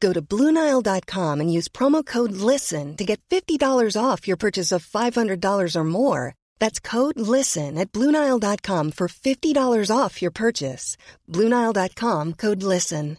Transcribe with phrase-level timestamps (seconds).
[0.00, 3.58] Go to Bluenile.com and use promo code LISTEN to get $50
[3.96, 6.34] off your purchase of $500 or more.
[6.58, 10.96] That's code LISTEN at Bluenile.com for $50 off your purchase.
[11.30, 13.18] Bluenile.com code LISTEN.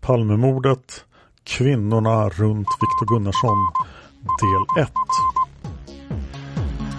[0.00, 1.04] Palmemordet,
[1.44, 3.58] kvinnorna runt Viktor Gunnarsson,
[4.38, 5.37] del 1.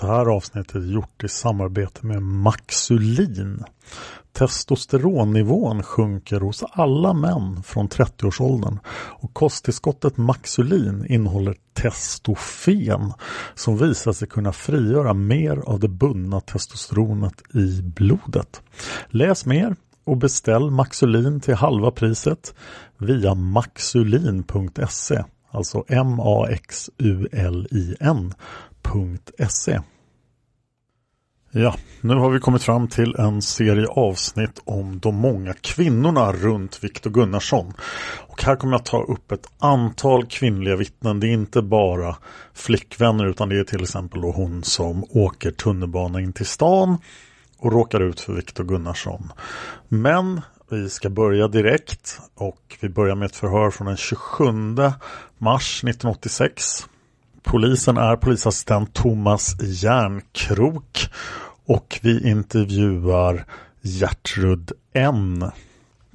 [0.00, 3.64] Det här avsnittet är gjort i samarbete med Maxulin.
[4.32, 13.12] Testosteronnivån sjunker hos alla män från 30-årsåldern och kosttillskottet Maxulin innehåller testofen
[13.54, 18.62] som visar sig kunna frigöra mer av det bundna testosteronet i blodet.
[19.08, 22.54] Läs mer och beställ Maxulin till halva priset
[22.98, 28.34] via maxulin.se alltså m a x u l i n
[31.52, 36.84] Ja, nu har vi kommit fram till en serie avsnitt om de många kvinnorna runt
[36.84, 37.72] Viktor Gunnarsson.
[38.28, 41.20] Och här kommer jag ta upp ett antal kvinnliga vittnen.
[41.20, 42.16] Det är inte bara
[42.54, 46.98] flickvänner utan det är till exempel hon som åker tunnelbana in till stan
[47.58, 49.32] och råkar ut för Viktor Gunnarsson.
[49.88, 50.40] Men
[50.70, 54.44] vi ska börja direkt och vi börjar med ett förhör från den 27
[55.38, 56.86] mars 1986.
[57.42, 61.08] Polisen är polisassistent Thomas Järnkrok
[61.66, 63.44] och vi intervjuar
[63.82, 65.50] Gertrud N.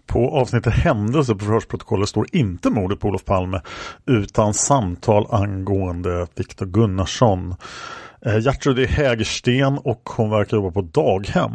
[0.06, 3.62] På avsnittet Händelser på förhörsprotokollet står inte mordet på Olof Palme
[4.06, 7.56] utan samtal angående Viktor Gunnarsson.
[8.22, 11.52] Eh, Gertrud är Hägersten och hon verkar jobba på daghem.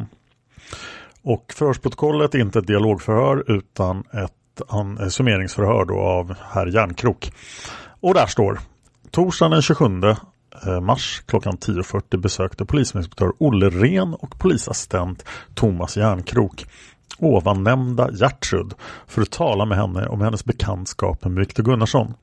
[1.23, 4.33] Och förhörsprotokollet är inte ett dialogförhör utan ett
[5.13, 7.33] summeringsförhör då av herr Järnkrok.
[8.01, 8.61] Och där står
[9.11, 9.85] Torsdagen den 27
[10.67, 16.67] eh, mars klockan 10.40 besökte polisinspektör Olle Ren och polisassistent Thomas Järnkrok
[17.19, 18.75] ovannämnda Gertrud
[19.07, 22.15] för att tala med henne om hennes bekantskap med Viktor Gunnarsson.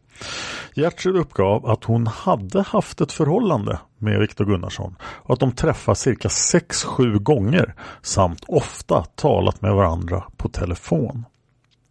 [0.75, 6.01] Gertrud uppgav att hon hade haft ett förhållande med Viktor Gunnarsson och att de träffats
[6.01, 11.25] cirka 6-7 gånger samt ofta talat med varandra på telefon.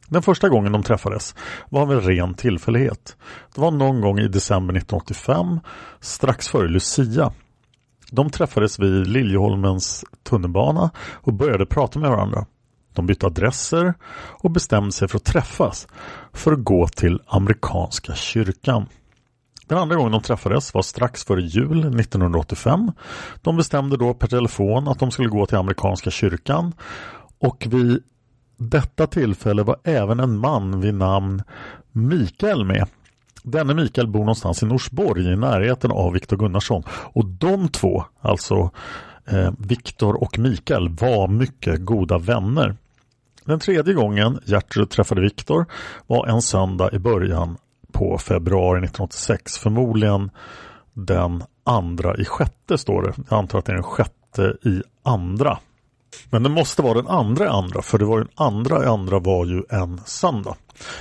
[0.09, 1.35] Den första gången de träffades
[1.69, 3.17] var av en ren tillfällighet.
[3.55, 5.61] Det var någon gång i december 1985,
[6.01, 7.33] strax före Lucia.
[8.11, 12.47] De träffades vid Liljeholmens tunnelbana och började prata med varandra.
[12.95, 13.95] De bytte adresser
[14.43, 15.89] och bestämde sig för att träffas
[16.33, 18.87] för att gå till amerikanska kyrkan.
[19.69, 22.93] Den andra gången de träffades var strax före jul 1985.
[23.43, 26.73] De bestämde då per telefon att de skulle gå till amerikanska kyrkan
[27.39, 28.03] och vid
[28.57, 31.43] detta tillfälle var även en man vid namn
[31.93, 32.87] Mikael med.
[33.43, 38.71] Denne Mikael bor någonstans i Norsborg i närheten av Viktor Gunnarsson och de två, alltså
[39.27, 42.77] eh, Viktor och Mikael, var mycket goda vänner.
[43.45, 45.67] Den tredje gången Gertrud träffade Viktor
[46.07, 47.57] var en söndag i början
[47.93, 50.31] på februari 1986, förmodligen
[50.93, 53.13] den andra i sjätte står det.
[53.31, 55.59] Jag antar att det är den sjätte i andra.
[56.31, 59.47] Men det måste vara den andra i andra för det var den andra andra var
[59.47, 60.57] ju en söndag.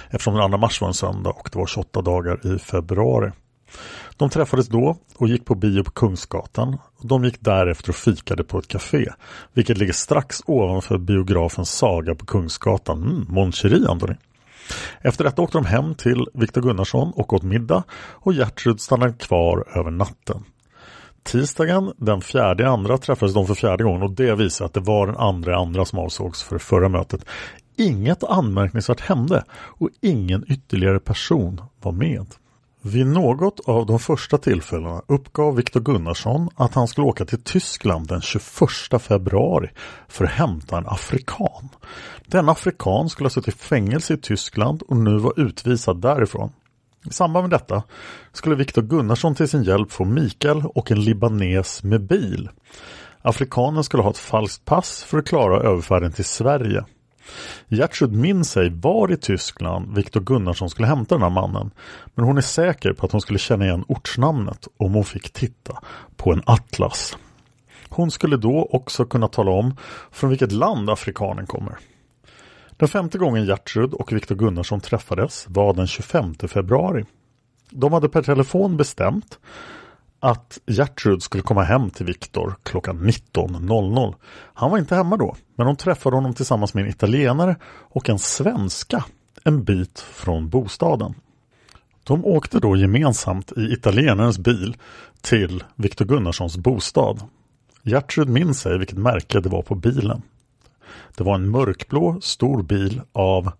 [0.10, 3.32] Eftersom den andra mars var en söndag och det var 28 dagar i februari.
[4.18, 6.78] De träffades då och gick på bio på Kungsgatan.
[7.02, 9.06] De gick därefter och fikade på ett café,
[9.54, 13.04] vilket ligger strax ovanför biografen Saga på Kungsgatan.
[13.04, 14.16] Mm, Mon Cherie, Antoni.
[15.02, 19.78] Efter detta åkte de hem till Viktor Gunnarsson och åt middag och Gertrud stannade kvar
[19.80, 20.44] över natten.
[21.26, 25.08] Tisdagen den fjärde andra träffades de för fjärde gången och det visar att det var
[25.08, 27.26] den andra andra som avsågs för förra mötet.
[27.78, 32.26] Inget anmärkningsvärt hände och ingen ytterligare person var med.
[32.82, 38.08] Vid något av de första tillfällena uppgav Viktor Gunnarsson att han skulle åka till Tyskland
[38.08, 39.70] den 21 februari
[40.08, 41.70] för att hämta en afrikan.
[42.26, 46.52] Den afrikan skulle ha suttit i fängelse i Tyskland och nu var utvisad därifrån.
[47.06, 47.84] I samband med detta
[48.32, 52.50] skulle Viktor Gunnarsson till sin hjälp få Mikael och en libanes med bil.
[53.22, 56.86] Afrikanen skulle ha ett falskt pass för att klara överfärden till Sverige.
[57.68, 61.72] Gertrud minns sig var i Tyskland Viktor Gunnarsson skulle hämta den här mannen.
[62.16, 65.80] Men hon är säker på att hon skulle känna igen ortsnamnet om hon fick titta
[66.16, 67.18] på en atlas.
[67.90, 69.78] Hon skulle då också kunna tala om
[70.12, 71.78] från vilket land afrikanen kommer.
[72.78, 77.06] Den femte gången Gertrud och Viktor Gunnarsson träffades var den 25 februari.
[77.70, 79.40] De hade per telefon bestämt
[80.20, 84.16] att Gertrud skulle komma hem till Viktor klockan 19.00.
[84.54, 88.20] Han var inte hemma då, men hon träffade honom tillsammans med en italienare och en
[88.20, 89.06] svenska
[89.44, 91.14] en bit från bostaden.
[92.04, 94.78] De åkte då gemensamt i italienarens bil
[95.22, 97.22] till Viktor Gunnarssons bostad.
[97.84, 100.22] Gertrud minns sig vilket märke det var på bilen.
[101.18, 103.52] Det var en mörkblå stor bil av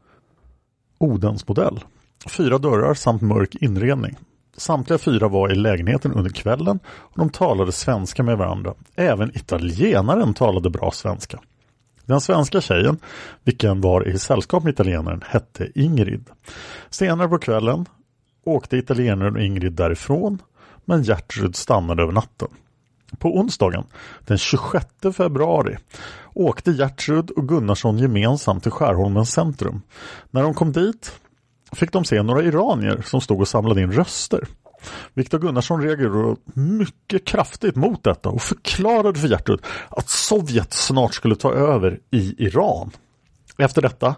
[0.98, 1.80] Odens modell.
[2.28, 4.16] Fyra dörrar samt mörk inredning.
[4.58, 8.74] Samtliga fyra var i lägenheten under kvällen och de talade svenska med varandra.
[8.96, 11.40] Även italienaren talade bra svenska.
[12.06, 12.98] Den svenska tjejen,
[13.44, 16.30] vilken var i sällskap med italienaren, hette Ingrid.
[16.90, 17.86] Senare på kvällen
[18.46, 20.42] åkte italienaren och Ingrid därifrån
[20.86, 22.48] men Gertrud stannade över natten.
[23.20, 23.84] På onsdagen
[24.26, 25.78] den 26 februari
[26.34, 29.82] åkte Gertrud och Gunnarsson gemensamt till Skärholmens centrum.
[30.32, 31.12] När de kom dit
[31.72, 34.48] fick de se några iranier som stod och samlade in röster.
[35.14, 39.60] Viktor Gunnarsson reagerade mycket kraftigt mot detta och förklarade för Gertrud
[39.90, 42.92] att Sovjet snart skulle ta över i Iran.
[43.58, 44.16] Efter detta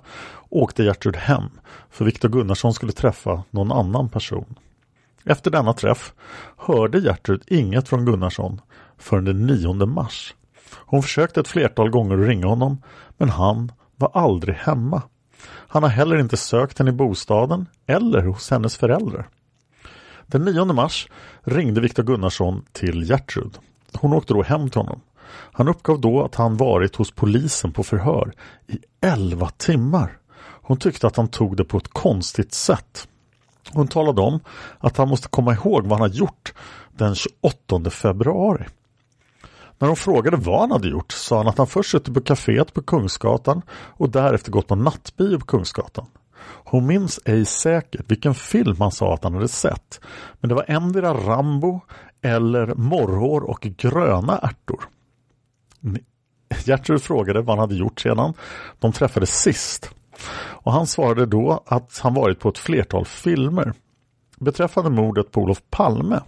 [0.49, 1.49] åkte Gertrud hem
[1.89, 4.55] för Viktor Gunnarsson skulle träffa någon annan person.
[5.29, 6.13] Efter denna träff
[6.57, 8.61] hörde Gertrud inget från Gunnarsson
[8.97, 10.35] förrän den 9 mars.
[10.75, 12.81] Hon försökte ett flertal gånger att ringa honom
[13.17, 15.01] men han var aldrig hemma.
[15.47, 19.29] Han har heller inte sökt henne i bostaden eller hos hennes föräldrar.
[20.25, 21.09] Den 9 mars
[21.43, 23.57] ringde Viktor Gunnarsson till Gertrud.
[23.93, 25.01] Hon åkte då hem till honom.
[25.29, 28.33] Han uppgav då att han varit hos polisen på förhör
[28.67, 30.17] i 11 timmar.
[30.39, 33.07] Hon tyckte att han tog det på ett konstigt sätt.
[33.73, 34.39] Hon talade om
[34.79, 36.53] att han måste komma ihåg vad han har gjort
[36.97, 38.65] den 28 februari.
[39.79, 42.73] När hon frågade vad han hade gjort sa han att han först suttit på kaféet
[42.73, 46.05] på Kungsgatan och därefter gått på nattbio på Kungsgatan.
[46.63, 50.01] Hon minns ej säkert vilken film han sa att han hade sett.
[50.39, 51.81] Men det var endera Rambo
[52.21, 54.89] eller Morrhår och gröna ärtor.
[56.65, 58.33] Gertrud frågade vad han hade gjort sedan
[58.79, 59.89] de träffades sist.
[60.35, 63.73] Och han svarade då att han varit på ett flertal filmer.
[64.39, 66.21] Beträffande mordet på Olof Palme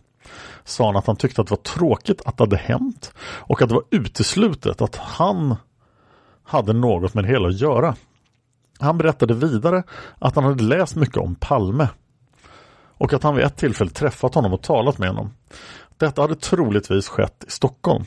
[0.63, 3.69] sa han att han tyckte att det var tråkigt att det hade hänt och att
[3.69, 5.55] det var uteslutet att han
[6.43, 7.95] hade något med det hela att göra.
[8.79, 9.83] Han berättade vidare
[10.19, 11.87] att han hade läst mycket om Palme
[12.99, 15.33] och att han vid ett tillfälle träffat honom och talat med honom.
[15.97, 18.03] Detta hade troligtvis skett i Stockholm.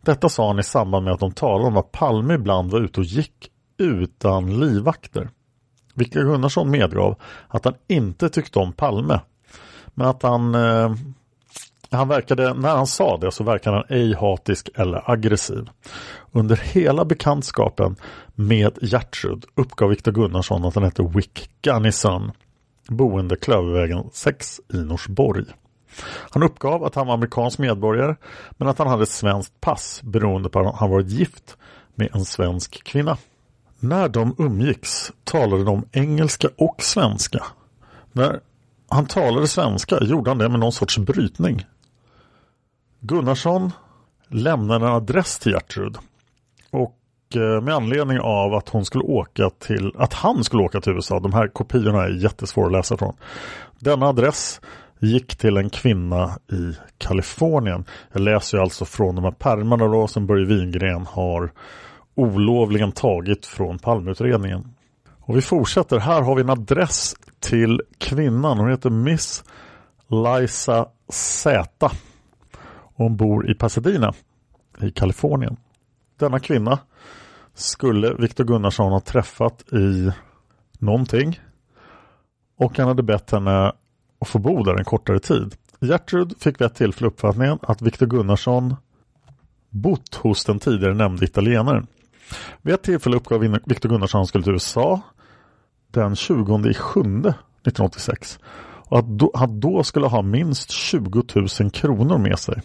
[0.00, 3.00] Detta sa han i samband med att de talade om att Palme ibland var ute
[3.00, 5.30] och gick utan livvakter.
[5.94, 7.16] Viktor Gunnarsson medgav
[7.48, 9.20] att han inte tyckte om Palme
[9.94, 10.94] men att han eh,
[11.90, 15.68] han verkade, när han sa det så verkade han ej hatisk eller aggressiv.
[16.32, 17.96] Under hela bekantskapen
[18.34, 22.32] med Gertrud uppgav Viktor Gunnarsson att han hette Wick Gunnison,
[22.88, 25.44] boende Klövervägen 6 i Norsborg.
[26.30, 28.16] Han uppgav att han var amerikansk medborgare
[28.50, 31.56] men att han hade svenskt pass beroende på att han varit gift
[31.94, 33.16] med en svensk kvinna.
[33.80, 37.44] När de umgicks talade de engelska och svenska.
[38.12, 38.40] När
[38.88, 41.66] han talade svenska gjorde han det med någon sorts brytning.
[43.00, 43.72] Gunnarsson
[44.28, 45.96] lämnade en adress till Gertrud
[46.70, 46.96] och
[47.34, 51.20] eh, med anledning av att hon skulle åka till att han skulle åka till USA.
[51.20, 53.16] De här kopiorna är jättesvåra att läsa från.
[53.78, 54.60] Denna adress
[54.98, 57.84] gick till en kvinna i Kalifornien.
[58.12, 61.52] Jag läser ju alltså från de här pärmarna då som Börje Wingren har
[62.14, 64.74] olovligen tagit från Palmeutredningen.
[65.20, 65.98] Och vi fortsätter.
[65.98, 68.58] Här har vi en adress till kvinnan.
[68.58, 69.44] Hon heter Miss
[70.08, 71.90] Liza Z.
[72.94, 74.12] Hon bor i Pasadena
[74.80, 75.56] i Kalifornien.
[76.18, 76.78] Denna kvinna
[77.54, 80.12] skulle Viktor Gunnarsson ha träffat i
[80.78, 81.40] någonting
[82.56, 83.72] och han hade bett henne
[84.18, 85.54] att få bo där en kortare tid.
[85.80, 88.74] Gertrud fick vid ett tillfälle uppfattningen att Viktor Gunnarsson
[89.70, 91.86] bott hos den tidigare nämnde italienaren.
[92.62, 95.00] Vid ett tillfälle uppgav Viktor Gunnarsson att han skulle till USA
[95.90, 98.38] den 20 i 1986
[98.86, 99.04] och att
[99.34, 101.22] han då skulle ha minst 20
[101.60, 102.62] 000 kronor med sig.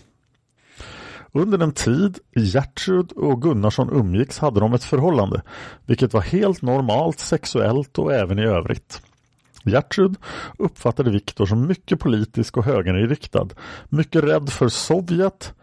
[1.31, 5.41] Under den tid Gertrud och Gunnarsson umgicks hade de ett förhållande,
[5.85, 9.01] vilket var helt normalt sexuellt och även i övrigt.
[9.63, 10.15] Gertrud
[10.57, 13.47] uppfattade Viktor som mycket politisk och högerinriktad,
[13.89, 15.53] mycket rädd för Sovjet,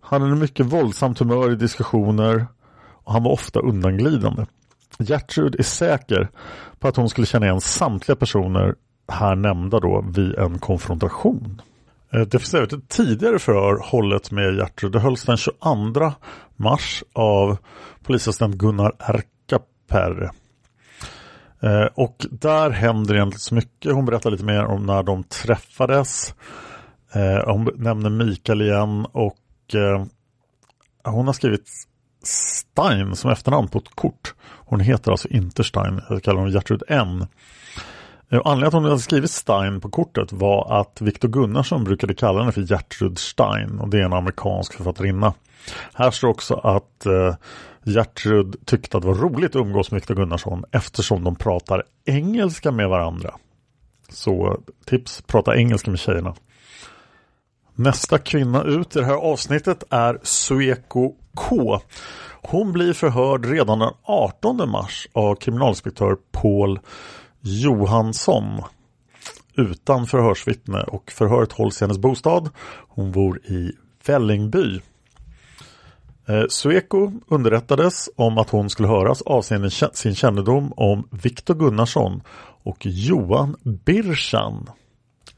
[0.00, 2.46] han hade mycket våldsamt humör i diskussioner
[3.04, 4.46] och han var ofta undanglidande.
[4.98, 6.28] Gertrud är säker
[6.78, 8.74] på att hon skulle känna igen samtliga personer
[9.08, 11.62] här nämnda då vid en konfrontation.
[12.12, 14.92] Eh, det finns även ett tidigare förhör hållet med Gertrud.
[14.92, 16.12] Det hölls den 22
[16.56, 17.56] mars av
[18.02, 20.30] polisassistent Gunnar Erkaperre.
[21.60, 23.94] Eh, och där händer egentligen så mycket.
[23.94, 26.34] Hon berättar lite mer om när de träffades.
[27.12, 29.38] Eh, hon nämner Mikael igen och
[31.04, 31.68] hon har skrivit
[32.26, 34.34] Stein som efternamn på ett kort.
[34.44, 37.26] Hon heter alltså inte Stein, jag kallar hon Gertrud N.
[38.30, 42.40] Eh, anledningen att hon hade skrivit Stein på kortet var att Viktor Gunnarsson brukade kalla
[42.40, 45.34] henne för Gertrud Stein och det är en amerikansk författarinna.
[45.94, 47.34] Här står också att eh,
[47.84, 52.72] Gertrud tyckte att det var roligt att umgås med Viktor Gunnarsson eftersom de pratar engelska
[52.72, 53.34] med varandra.
[54.08, 56.34] Så tips, prata engelska med tjejerna.
[57.74, 61.80] Nästa kvinna ut i det här avsnittet är Sueko K.
[62.42, 66.80] Hon blir förhörd redan den 18 mars av kriminalinspektör Paul
[67.40, 68.62] Johansson
[69.56, 72.50] utan förhörsvittne och förhöret hålls i hennes bostad.
[72.88, 73.72] Hon bor i
[74.06, 74.80] Vällingby.
[76.28, 82.22] Eh, Sueko underrättades om att hon skulle höras avseende sin kännedom om Viktor Gunnarsson
[82.62, 84.70] och Johan Birsan.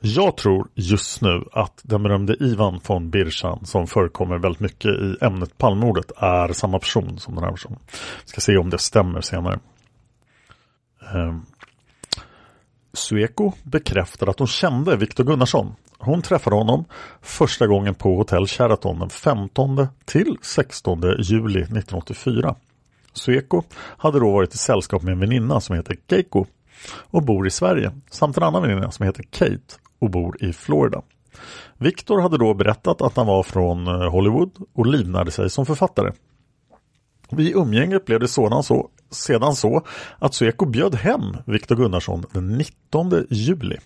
[0.06, 5.16] Jag tror just nu att den berömde Ivan von Birchan som förekommer väldigt mycket i
[5.20, 7.78] ämnet Palmordet är samma person som den här personen.
[8.24, 9.58] Ska se om det stämmer senare.
[11.02, 11.36] Eh,
[12.92, 15.74] Sueko bekräftar att hon kände Viktor Gunnarsson.
[15.98, 16.84] Hon träffade honom
[17.22, 22.54] första gången på hotell Sheraton den 15 till 16 juli 1984.
[23.12, 26.46] Sueko hade då varit i sällskap med en väninna som heter Keiko
[27.10, 31.02] och bor i Sverige samt en annan väninna som heter Kate och bor i Florida.
[31.78, 36.12] Viktor hade då berättat att han var från eh, Hollywood och livnärde sig som författare.
[37.30, 39.82] Vid umgänget blev det sådan så, sedan så
[40.18, 43.76] att Sweco bjöd hem Viktor Gunnarsson den 19 juli.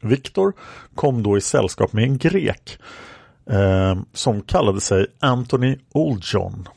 [0.00, 0.52] Viktor
[0.94, 2.78] kom då i sällskap med en grek
[3.50, 6.68] eh, som kallade sig Anthony Oldjohn.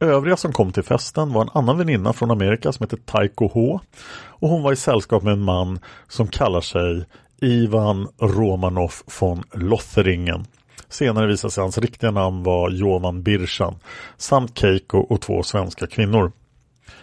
[0.00, 3.80] Övriga som kom till festen var en annan väninna från Amerika som hette Taiko H
[4.14, 5.78] och hon var i sällskap med en man
[6.08, 7.04] som kallar sig
[7.40, 10.46] Ivan Romanov von Lothringen.
[10.88, 13.74] Senare visade sig hans riktiga namn vara Jovan Birschan
[14.16, 16.32] samt Keiko och två svenska kvinnor.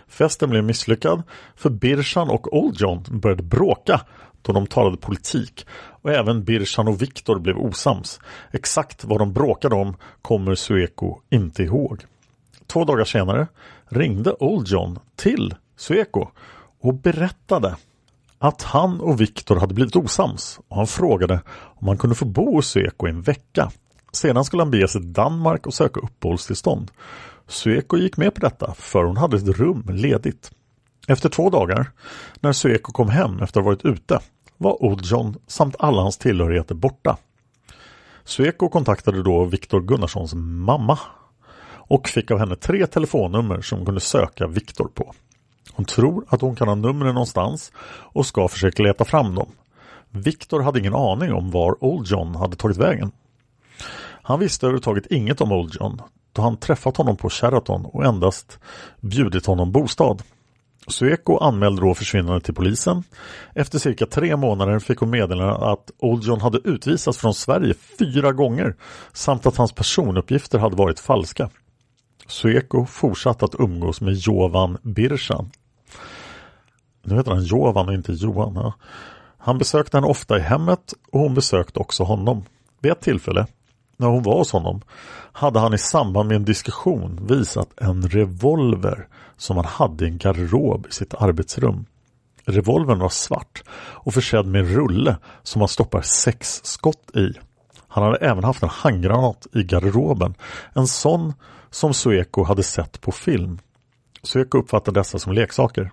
[0.08, 1.24] Festen blev misslyckad
[1.56, 4.02] för Birschan och Old John började bråka
[4.42, 5.66] då de talade politik
[6.02, 8.20] och även Birschan och Viktor blev osams.
[8.52, 12.02] Exakt vad de bråkade om kommer Sueko inte ihåg.
[12.68, 13.48] Två dagar senare
[13.86, 16.28] ringde Old John till Sueko
[16.80, 17.76] och berättade
[18.44, 21.42] att han och Viktor hade blivit osams och han frågade
[21.76, 23.72] om han kunde få bo hos Sueko en vecka.
[24.12, 26.92] Sedan skulle han bege sig till Danmark och söka uppehållstillstånd.
[27.48, 30.52] Sueko gick med på detta för hon hade ett rum ledigt.
[31.08, 31.92] Efter två dagar,
[32.40, 34.20] när Sueko kom hem efter att ha varit ute,
[34.58, 37.18] var Old John samt alla hans tillhörigheter borta.
[38.24, 41.00] Sueko kontaktade då Viktor Gunnarssons mamma
[41.66, 45.14] och fick av henne tre telefonnummer som kunde söka Viktor på.
[45.76, 47.72] Hon tror att hon kan ha numren någonstans
[48.14, 49.48] och ska försöka leta fram dem.
[50.10, 53.12] Viktor hade ingen aning om var Old John hade tagit vägen.
[54.26, 56.02] Han visste överhuvudtaget inget om Old John
[56.34, 58.60] då han träffat honom på Sheraton och endast
[59.02, 60.24] bjudit honom bostad.
[60.88, 63.04] Sueko anmälde då försvinnandet till polisen.
[63.56, 68.32] Efter cirka tre månader fick hon meddelande att Old John hade utvisats från Sverige fyra
[68.32, 68.76] gånger
[69.14, 71.50] samt att hans personuppgifter hade varit falska.
[72.28, 75.52] Sueko fortsatte att umgås med Jovan Birsan
[77.04, 78.58] nu heter han Jovan och inte Johan.
[78.58, 78.74] Här.
[79.38, 82.44] Han besökte henne ofta i hemmet och hon besökte också honom.
[82.82, 83.48] Vid ett tillfälle,
[83.98, 84.82] när hon var hos honom,
[85.34, 89.08] hade han i samband med en diskussion visat en revolver
[89.38, 91.86] som han hade i en garderob i sitt arbetsrum.
[92.46, 97.34] Revolvern var svart och försedd med en rulle som man stoppar sex skott i.
[97.88, 100.36] Han hade även haft en handgranat i garderoben.
[100.74, 101.34] En sån
[101.70, 103.60] som Sueko hade sett på film.
[104.24, 105.92] Sueko uppfattade dessa som leksaker.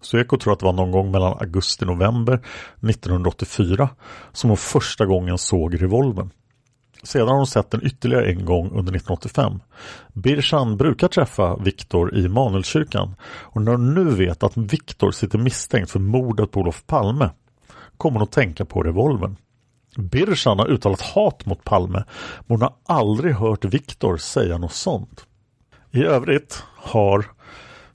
[0.00, 2.34] Sweco tror att det var någon gång mellan augusti-november
[2.88, 3.88] 1984
[4.32, 6.30] som hon första gången såg revolvern.
[7.02, 9.60] Sedan har hon sett den ytterligare en gång under 1985.
[10.12, 15.90] Birshan brukar träffa Viktor i Manuelkyrkan och när hon nu vet att Viktor sitter misstänkt
[15.90, 17.30] för mordet på Olof Palme
[17.96, 19.36] kommer hon att tänka på revolvern.
[19.96, 22.04] Birshan har uttalat hat mot Palme
[22.38, 25.26] men hon har aldrig hört Viktor säga något sånt.
[25.90, 27.26] I övrigt har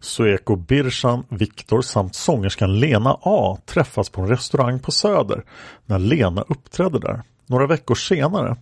[0.05, 5.43] Sueko Birsan, Viktor samt sångerskan Lena A träffas på en restaurang på Söder
[5.85, 7.21] när Lena uppträdde där.
[7.45, 8.55] Några veckor senare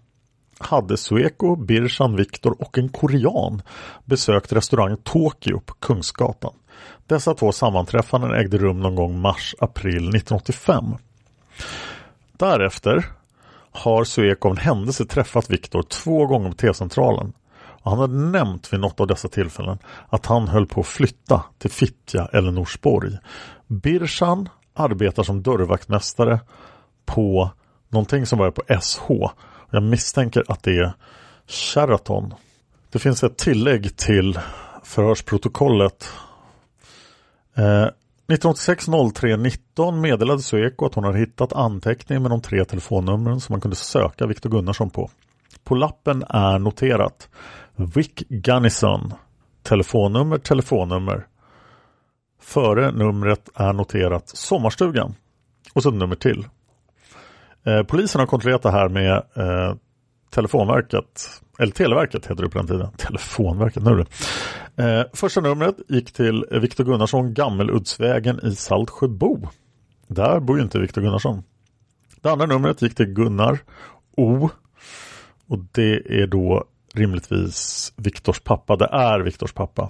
[0.57, 3.62] hade Sueko, Birsan, Viktor och en korean
[4.05, 6.53] besökt restaurangen Tokyo på Kungsgatan.
[7.07, 10.85] Dessa två sammanträffanden ägde rum någon gång mars-april 1985.
[12.31, 13.05] Därefter
[13.71, 17.33] har Sueko av en händelse träffat Viktor två gånger på T-centralen.
[17.84, 19.78] Han hade nämnt vid något av dessa tillfällen
[20.10, 23.18] att han höll på att flytta till Fittja eller Norsborg.
[23.68, 26.40] Birsan arbetar som dörrvaktmästare
[27.06, 27.52] på
[27.90, 29.34] någonting som börjar på SH.
[29.70, 30.94] Jag misstänker att det är
[31.48, 32.34] Sheraton.
[32.92, 34.40] Det finns ett tillägg till
[34.84, 36.10] förhörsprotokollet.
[37.58, 37.88] Eh,
[38.28, 43.54] 1986 03 19 meddelade Sueko att hon hade hittat anteckning med de tre telefonnumren som
[43.54, 45.10] man kunde söka Viktor Gunnarsson på.
[45.63, 47.30] På lappen är noterat
[47.75, 49.13] Vic Gunnison
[49.63, 51.27] Telefonnummer, telefonnummer.
[52.42, 55.15] Före numret är noterat Sommarstugan
[55.74, 56.48] och så ett nummer till.
[57.63, 59.75] Eh, polisen har kontrollerat det här med eh,
[60.30, 62.92] Telefonverket, eller Televerket heter det på den tiden.
[62.98, 64.06] Telefonverket, nu är det.
[64.84, 69.47] Eh, första numret gick till Viktor Gunnarsson, Gammeluddsvägen i Saltsjöbo.
[70.08, 71.43] Där bor ju inte Viktor Gunnarsson.
[72.21, 73.60] Det andra numret gick till Gunnar
[74.17, 74.50] O.
[75.47, 78.75] Och det är då rimligtvis Viktors pappa.
[78.75, 79.89] Det är Viktors pappa.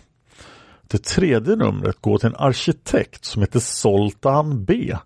[0.87, 4.97] Det tredje numret går till en arkitekt som heter Soltan B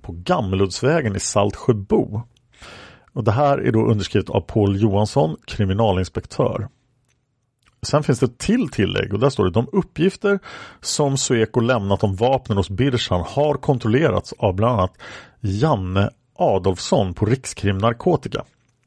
[0.00, 2.22] på Gammeluddsvägen i Saltsjöbo.
[3.12, 6.68] Och det här är då underskrivet av Paul Johansson, kriminalinspektör.
[7.82, 10.38] Sen finns det ett till tillägg och där står det de uppgifter
[10.80, 14.94] som Sueko lämnat om vapnen hos Birsan har kontrollerats av bland annat
[15.40, 18.44] Janne Adolfsson på Rikskrim Narkotika.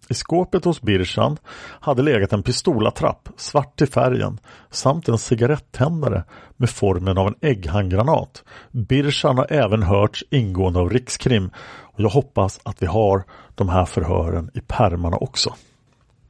[0.09, 1.37] I skåpet hos Birsan
[1.79, 6.23] hade legat en pistolattrapp, svart till färgen, samt en cigarettändare
[6.57, 8.43] med formen av en ägghandgranat.
[8.71, 11.49] Birsan har även hörts ingående av Rikskrim
[11.81, 13.23] och jag hoppas att vi har
[13.55, 15.55] de här förhören i pärmarna också.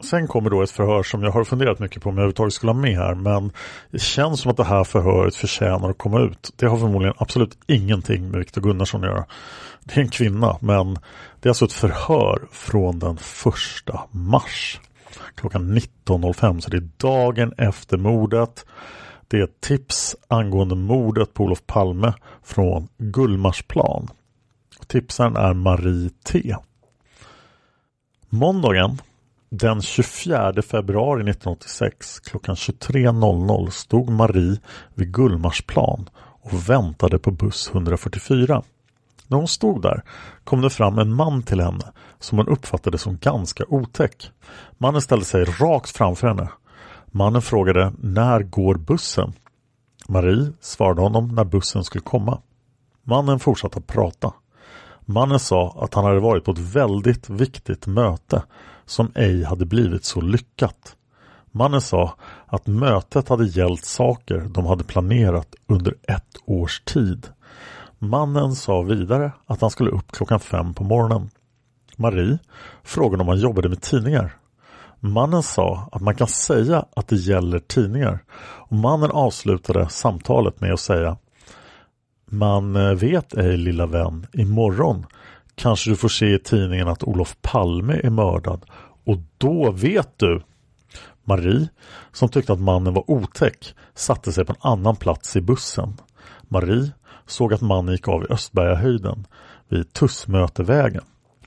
[0.00, 2.72] Sen kommer då ett förhör som jag har funderat mycket på om jag överhuvudtaget skulle
[2.72, 3.52] ha med här men
[3.90, 6.52] det känns som att det här förhöret förtjänar att komma ut.
[6.56, 9.24] Det har förmodligen absolut ingenting med Viktor Gunnarsson att göra.
[9.84, 10.94] Det är en kvinna men
[11.40, 14.80] det är alltså ett förhör från den första mars.
[15.34, 18.66] Klockan 19.05 så det är dagen efter mordet.
[19.28, 24.08] Det är ett tips angående mordet på Olof Palme från Gullmarsplan.
[24.86, 26.56] Tipsaren är Marie T.
[28.28, 28.98] Måndagen
[29.50, 34.60] den 24 februari 1986 klockan 23.00 stod Marie
[34.94, 36.10] vid Gullmarsplan
[36.42, 38.62] och väntade på buss 144.
[39.26, 40.02] När hon stod där
[40.44, 44.30] kom det fram en man till henne som hon uppfattade som ganska otäck.
[44.78, 46.48] Mannen ställde sig rakt framför henne.
[47.06, 49.32] Mannen frågade när går bussen?
[50.08, 52.40] Marie svarade honom när bussen skulle komma.
[53.02, 54.32] Mannen fortsatte att prata.
[55.00, 58.42] Mannen sa att han hade varit på ett väldigt viktigt möte
[58.90, 60.96] som ej hade blivit så lyckat.
[61.50, 62.14] Mannen sa
[62.46, 67.28] att mötet hade gällt saker de hade planerat under ett års tid.
[67.98, 71.30] Mannen sa vidare att han skulle upp klockan fem på morgonen.
[71.96, 72.38] Marie
[72.82, 74.36] frågade om han jobbade med tidningar.
[75.00, 80.72] Mannen sa att man kan säga att det gäller tidningar och mannen avslutade samtalet med
[80.72, 81.16] att säga
[82.26, 85.06] Man eh, vet ej lilla vän, imorgon
[85.60, 88.64] kanske du får se i tidningen att Olof Palme är mördad
[89.04, 90.42] och då vet du
[91.24, 91.68] Marie,
[92.12, 95.96] som tyckte att mannen var otäck, satte sig på en annan plats i bussen.
[96.48, 96.90] Marie
[97.26, 99.26] såg att mannen gick av i Östbergahöjden
[99.68, 101.04] vid Tussmötevägen.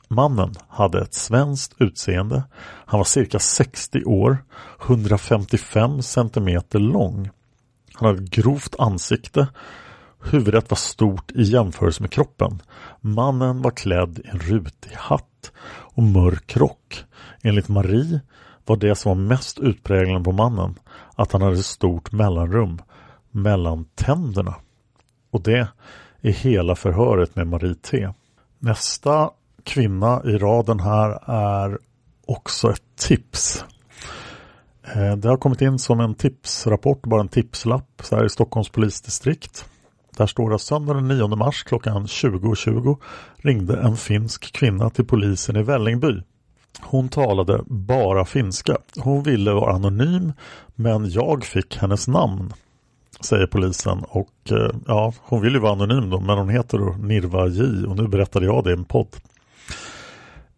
[0.07, 2.43] Mannen hade ett svenskt utseende.
[2.85, 4.37] Han var cirka 60 år,
[4.85, 7.29] 155 centimeter lång.
[7.93, 9.47] Han hade ett grovt ansikte,
[10.23, 12.61] Huvudet var stort i jämförelse med kroppen.
[13.01, 17.03] Mannen var klädd i en rutig hatt och mörk rock.
[17.41, 18.21] Enligt Marie
[18.65, 20.79] var det som var mest utpräglande på mannen
[21.15, 22.81] att han hade ett stort mellanrum
[23.31, 24.55] mellan tänderna.
[25.31, 25.67] Och det
[26.21, 28.09] är hela förhöret med Marie T.
[28.59, 29.31] Nästa
[29.63, 31.79] kvinna i raden här är
[32.25, 33.65] också ett tips.
[34.95, 38.69] Eh, det har kommit in som en tipsrapport, bara en tipslapp så här i Stockholms
[38.69, 39.65] polisdistrikt.
[40.17, 42.97] Där står det söndag den 9 mars klockan 20.20 .20
[43.37, 46.21] ringde en finsk kvinna till polisen i Vällingby.
[46.81, 48.77] Hon talade bara finska.
[48.97, 50.33] Hon ville vara anonym
[50.75, 52.53] men jag fick hennes namn
[53.25, 56.95] säger polisen och eh, ja, hon vill ju vara anonym då men hon heter då
[56.99, 59.07] Nirva J och nu berättade jag det i en podd.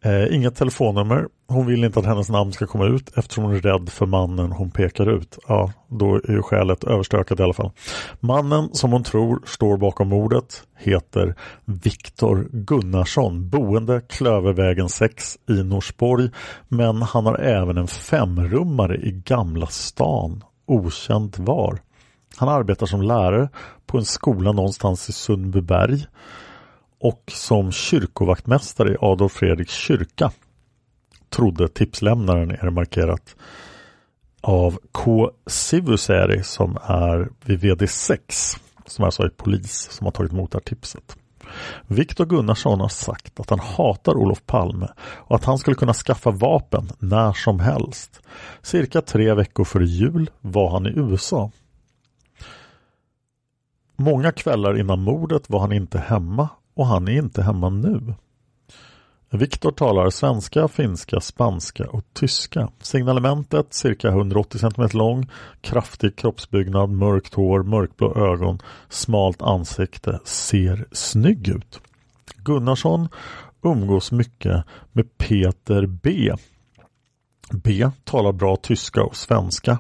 [0.06, 1.28] Eh, inget telefonnummer.
[1.48, 4.52] Hon vill inte att hennes namn ska komma ut eftersom hon är rädd för mannen
[4.52, 5.38] hon pekar ut.
[5.48, 7.72] Ja, då är ju skälet överstökat i alla fall.
[8.20, 16.30] Mannen som hon tror står bakom mordet heter Viktor Gunnarsson, boende Klövervägen 6 i Norsborg.
[16.68, 21.80] Men han har även en femrummare i Gamla stan, okänt var.
[22.38, 23.50] Han arbetar som lärare
[23.86, 26.06] på en skola någonstans i Sundbyberg
[27.00, 30.32] och som kyrkovaktmästare i Adolf Fredriks kyrka
[31.30, 33.36] trodde tipslämnaren är det markerat
[34.42, 35.32] av K.
[35.48, 40.64] Sivuseri som är vid VD6 som alltså är polis som har tagit emot det här
[40.64, 41.18] tipset.
[41.88, 46.32] Viktor Gunnarsson har sagt att han hatar Olof Palme och att han skulle kunna skaffa
[46.32, 48.22] vapen när som helst.
[48.62, 51.52] Cirka tre veckor före jul var han i USA.
[53.96, 58.14] Många kvällar innan mordet var han inte hemma och han är inte hemma nu.
[59.30, 62.70] Viktor talar svenska, finska, spanska och tyska.
[62.82, 65.30] Signalementet cirka 180 cm lång,
[65.62, 68.60] kraftig kroppsbyggnad, mörkt hår, mörkblå ögon,
[68.90, 71.82] smalt ansikte, ser snygg ut.
[72.38, 73.08] Gunnarsson
[73.64, 76.32] umgås mycket med Peter B.
[77.52, 79.78] B talar bra tyska och svenska.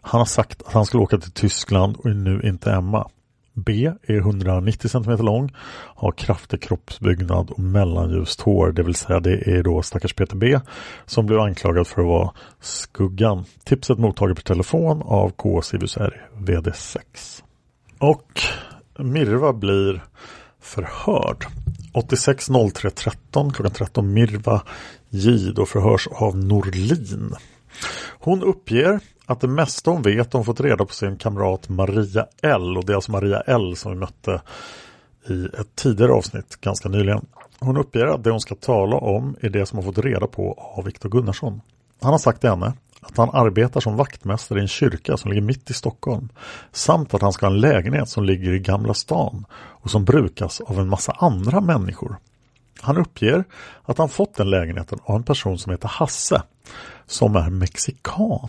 [0.00, 3.08] Han har sagt att han ska åka till Tyskland och är nu inte hemma.
[3.54, 5.54] B är 190 cm lång,
[5.94, 10.60] har kraftig kroppsbyggnad och mellanljust hår, det vill säga det är då stackars Peter B
[11.06, 13.44] som blev anklagad för att vara skuggan.
[13.64, 15.62] Tipset mottaget per telefon av K.
[15.62, 16.98] Sivusär, VD6.
[17.98, 18.40] Och
[18.98, 20.04] Mirva blir
[20.60, 21.46] förhörd.
[21.92, 24.62] 86.03.13 klockan 13 Mirva
[25.08, 27.34] J då förhörs av Norlin.
[28.18, 32.76] Hon uppger att det mesta hon vet hon fått reda på sin kamrat Maria L
[32.76, 34.42] och det är alltså Maria L som vi mötte
[35.28, 37.26] i ett tidigare avsnitt ganska nyligen.
[37.58, 40.72] Hon uppger att det hon ska tala om är det som hon fått reda på
[40.76, 41.60] av Viktor Gunnarsson.
[42.00, 45.42] Han har sagt till henne att han arbetar som vaktmästare i en kyrka som ligger
[45.42, 46.28] mitt i Stockholm
[46.72, 50.60] samt att han ska ha en lägenhet som ligger i Gamla stan och som brukas
[50.60, 52.16] av en massa andra människor.
[52.80, 53.44] Han uppger
[53.82, 56.42] att han fått den lägenheten av en person som heter Hasse
[57.06, 58.48] som är mexikan.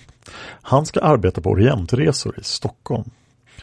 [0.61, 3.09] Han ska arbeta på Orientresor i Stockholm.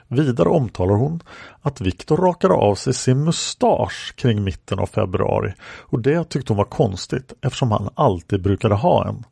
[0.09, 1.23] Vidare omtalar hon
[1.63, 6.59] att Viktor rakade av sig sin mustasch kring mitten av februari och det tyckte hon
[6.59, 9.25] var konstigt eftersom han alltid brukade ha en.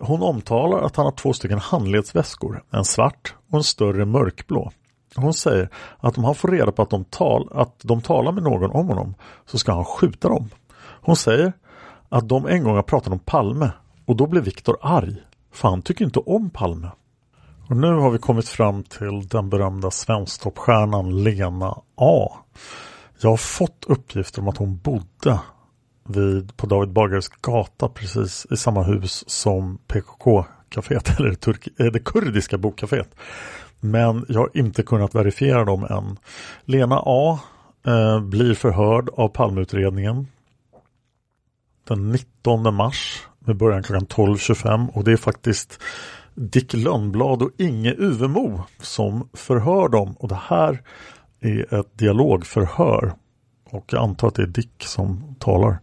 [0.00, 4.72] Hon omtalar att han har två stycken handledsväskor, en svart och en större mörkblå.
[5.16, 8.42] Hon säger att om han får reda på att de, tal, att de talar med
[8.42, 9.14] någon om honom
[9.46, 10.50] så ska han skjuta dem.
[11.02, 11.52] Hon säger
[12.08, 13.70] att de en gång har pratat om Palme
[14.06, 15.16] och då blev Viktor arg,
[15.52, 16.90] för han tycker inte om Palme.
[17.68, 22.32] Och nu har vi kommit fram till den berömda svensktoppstjärnan Lena A.
[23.20, 25.40] Jag har fått uppgifter om att hon bodde
[26.04, 31.86] vid, på David Bagares gata precis i samma hus som PKK-caféet eller det, turk, eh,
[31.86, 33.14] det kurdiska bokcaféet.
[33.84, 36.18] Men jag har inte kunnat verifiera dem än.
[36.64, 37.40] Lena A
[37.86, 40.26] eh, blir förhörd av Palmeutredningen
[41.84, 45.80] den 19 mars med början klockan 12.25 och det är faktiskt
[46.34, 50.82] Dick Lönnblad och Inge Uvemo som förhör dem och det här
[51.40, 53.14] är ett dialogförhör
[53.70, 55.78] och jag antar att det är Dick som talar.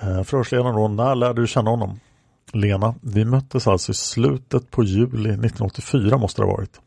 [0.00, 2.00] Eh, förhörsledaren då, när lärde du känna honom?
[2.52, 6.80] Lena, vi möttes alltså i slutet på juli 1984 måste det ha varit.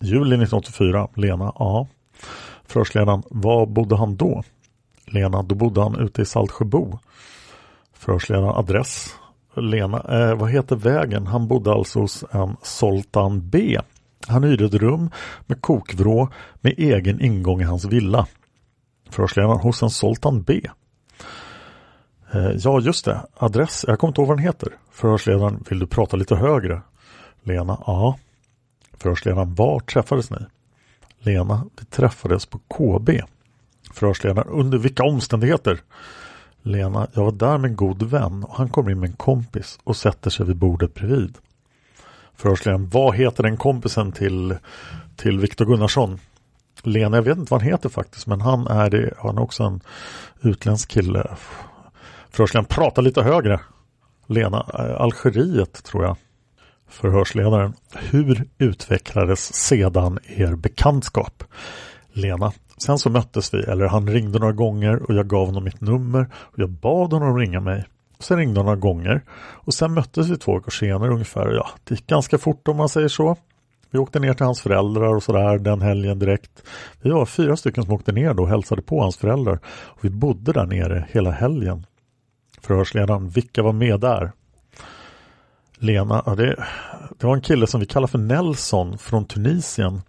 [0.00, 1.86] Juli 1984, Lena, ja.
[2.66, 4.42] Förhörsledaren, var bodde han då?
[5.06, 6.98] Lena, då bodde han ute i Saltsjöbo.
[7.92, 9.14] Förhörsledaren adress.
[9.56, 11.26] Lena, eh, vad heter vägen?
[11.26, 13.78] Han bodde alltså hos en Soltan B.
[14.28, 15.10] Han hyrde ett rum
[15.46, 16.28] med kokvrå
[16.60, 18.26] med egen ingång i hans villa.
[19.10, 20.60] Förhörsledaren hos en Soltan B.
[22.32, 23.26] Eh, ja, just det.
[23.36, 23.84] Adress.
[23.88, 24.72] Jag kommer inte ihåg vad den heter.
[24.90, 26.82] Förhörsledaren, vill du prata lite högre?
[27.42, 28.18] Lena, ja.
[28.96, 30.38] Förhörsledaren, var träffades ni?
[31.18, 33.10] Lena, vi träffades på KB.
[33.92, 35.80] Förhörsledaren, under vilka omständigheter?
[36.62, 39.78] Lena, jag var där med en god vän och han kommer in med en kompis
[39.84, 41.38] och sätter sig vid bordet bredvid.
[42.36, 44.56] Förhörsledaren, vad heter den kompisen till,
[45.16, 46.18] till Viktor Gunnarsson?
[46.82, 49.62] Lena, jag vet inte vad han heter faktiskt men han är, det, han är också
[49.62, 49.80] en
[50.42, 51.26] utländsk kille.
[52.38, 53.60] Förhörsledaren, prata lite högre.
[54.26, 56.16] Lena, eh, Algeriet tror jag.
[56.88, 61.44] Förhörsledaren, hur utvecklades sedan er bekantskap?
[62.12, 65.80] Lena, sen så möttes vi, eller han ringde några gånger och jag gav honom mitt
[65.80, 67.84] nummer och jag bad honom ringa mig.
[68.18, 71.52] Sen ringde han några gånger och sen möttes vi två veckor senare ungefär.
[71.52, 73.36] Ja, det gick ganska fort om man säger så.
[73.90, 76.62] Vi åkte ner till hans föräldrar och sådär den helgen direkt.
[77.02, 79.58] Vi var fyra stycken som åkte ner då och hälsade på hans föräldrar.
[79.66, 81.84] Och vi bodde där nere hela helgen.
[82.68, 84.32] Förhörsledaren, vilka var med där?
[85.78, 86.64] Lena, ja, det,
[87.18, 90.02] det var en kille som vi kallar för Nelson från Tunisien.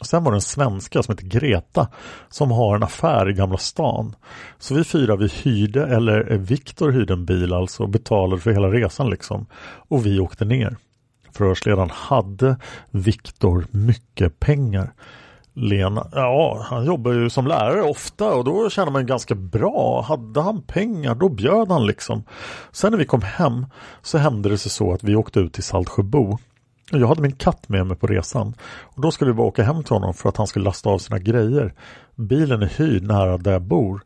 [0.00, 1.88] Och sen var det en svenska som heter Greta
[2.28, 4.16] som har en affär i Gamla stan.
[4.58, 8.68] Så vi fyra vi hyrde, eller Viktor hyrde en bil alltså och betalade för hela
[8.68, 9.46] resan liksom.
[9.88, 10.76] Och vi åkte ner.
[11.32, 12.56] Förhörsledaren hade
[12.90, 14.92] Viktor mycket pengar.
[15.58, 20.04] Lena, ja han jobbar ju som lärare ofta och då tjänar man ganska bra.
[20.08, 22.24] Hade han pengar då bjöd han liksom.
[22.72, 23.66] Sen när vi kom hem
[24.02, 26.38] så hände det sig så att vi åkte ut till Saltsjöbo.
[26.90, 29.84] Jag hade min katt med mig på resan och då skulle vi bara åka hem
[29.84, 31.74] till honom för att han skulle lasta av sina grejer.
[32.14, 34.00] Bilen är hyrd nära där jag bor.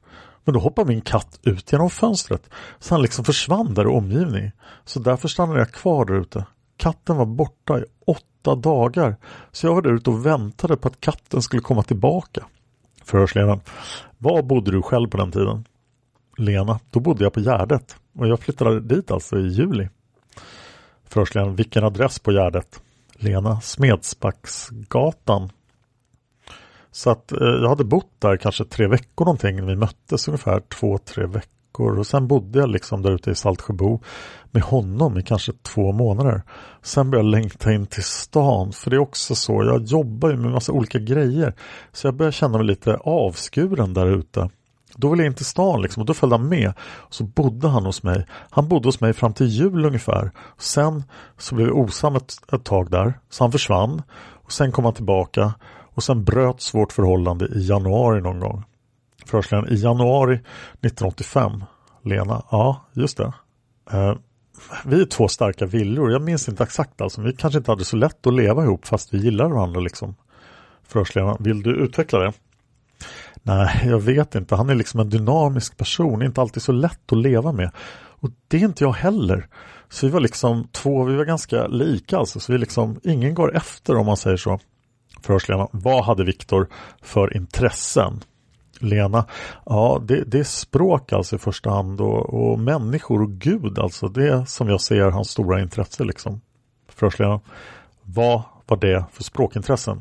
[0.45, 4.53] Men då hoppade min katt ut genom fönstret så han liksom försvann där i omgivningen.
[4.85, 6.45] Så därför stannade jag kvar där ute.
[6.81, 9.17] Katten var borta i åtta dagar
[9.53, 12.45] så jag var där ute och väntade på att katten skulle komma tillbaka.
[13.05, 13.61] Förhörsledaren.
[14.19, 15.65] Var bodde du själv på den tiden?
[16.37, 16.81] Lena.
[16.91, 19.89] Då bodde jag på Gärdet och jag flyttade dit alltså i juli.
[21.05, 21.57] Förhörsledaren.
[21.57, 22.83] Vilken adress på Gärdet?
[23.13, 23.61] Lena.
[23.61, 25.53] Smedsbacksgatan.
[26.91, 29.67] Så att eh, jag hade bott där kanske tre veckor någonting.
[29.67, 34.01] Vi möttes ungefär två, tre veckor och sen bodde jag liksom där ute i Saltsjöbo
[34.51, 36.43] med honom i kanske två månader.
[36.83, 39.65] Sen började jag längta in till stan för det är också så.
[39.65, 41.55] Jag jobbar ju med massa olika grejer
[41.93, 44.51] så jag började känna mig lite avskuren där ute.
[44.97, 46.73] Då ville jag in till stan liksom och då följde han med.
[47.11, 48.27] Så bodde han hos mig.
[48.51, 50.31] Han bodde hos mig fram till jul ungefär.
[50.59, 51.05] Sen
[51.39, 53.19] så blev vi osam ett, ett tag där.
[53.31, 54.03] Så han försvann.
[54.19, 55.55] Och sen kom han tillbaka.
[55.95, 58.65] Och sen bröts vårt förhållande i januari någon gång.
[59.31, 61.65] Förhörsledaren, i januari 1985.
[62.05, 63.33] Lena, ja just det.
[63.91, 64.15] Eh,
[64.85, 66.13] vi är två starka viljor.
[66.13, 67.21] Jag minns inte exakt alltså.
[67.21, 70.15] Vi kanske inte hade så lätt att leva ihop fast vi gillar varandra liksom.
[70.89, 72.33] Förhörsledaren, vill du utveckla det?
[73.43, 74.55] Nej, jag vet inte.
[74.55, 77.71] Han är liksom en dynamisk person, inte alltid så lätt att leva med.
[78.21, 79.49] Och det är inte jag heller.
[79.89, 82.41] Så vi var liksom två, vi var ganska lika alltså.
[82.41, 84.59] Så vi liksom, ingen går efter om man säger så.
[85.23, 86.69] Förhörsledaren, vad hade Viktor
[87.03, 88.21] för intressen?
[88.83, 89.27] Lena,
[89.67, 94.09] ja det, det, är språk alltså i första hand och, och människor och Gud alltså.
[94.09, 96.41] Det som jag ser hans stora intresse liksom.
[96.89, 97.41] Förhörsledaren,
[98.03, 100.01] vad var det för språkintressen?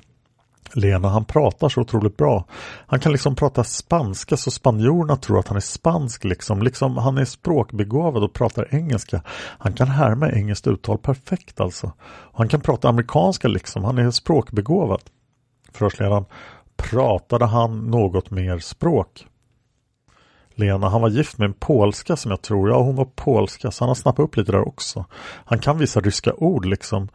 [0.74, 2.46] Lena han pratar så otroligt bra.
[2.88, 6.64] Han kan liksom prata spanska så spanjorerna tror att han är spansk liksom.
[6.64, 9.22] liksom han är språkbegåvad och pratar engelska.
[9.60, 11.92] Han kan härma engelskt uttal perfekt alltså.
[12.34, 13.84] Han kan prata amerikanska liksom.
[13.84, 15.02] Han är språkbegåvad.
[15.74, 16.26] Förhörsledaren.
[16.80, 19.26] Pratade han något mer språk?
[20.56, 23.84] Lena, han var gift med en polska som jag tror, ja hon var polska så
[23.84, 25.06] han har snappat upp lite där också.
[25.46, 27.10] Han kan vissa ryska ord liksom.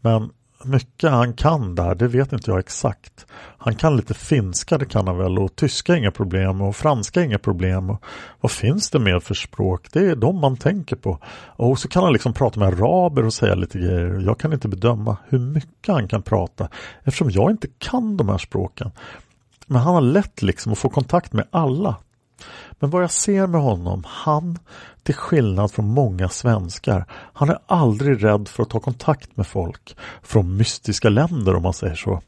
[0.00, 0.30] Men
[0.64, 3.26] mycket han kan där, det vet inte jag exakt.
[3.58, 7.38] Han kan lite finska, det kan han väl, och tyska inga problem och franska inga
[7.38, 7.90] problem.
[7.90, 8.04] Och
[8.40, 9.88] vad finns det mer för språk?
[9.92, 11.18] Det är de man tänker på.
[11.56, 14.20] Och så kan han liksom prata med araber och säga lite grejer.
[14.20, 16.68] Jag kan inte bedöma hur mycket han kan prata
[17.04, 18.90] eftersom jag inte kan de här språken.
[19.66, 21.96] Men han har lätt liksom att få kontakt med alla.
[22.78, 24.58] Men vad jag ser med honom, han,
[25.02, 29.96] till skillnad från många svenskar, han är aldrig rädd för att ta kontakt med folk
[30.22, 32.20] från mystiska länder om man säger så.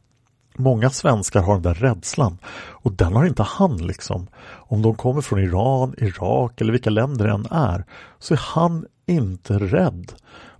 [0.56, 4.26] Många svenskar har den där rädslan och den har inte han liksom.
[4.42, 7.84] Om de kommer från Iran, Irak eller vilka länder det än är
[8.18, 10.12] så är han inte rädd.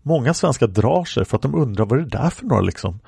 [0.03, 3.01] Många svenskar drar sig för att de undrar vad det är där för några liksom.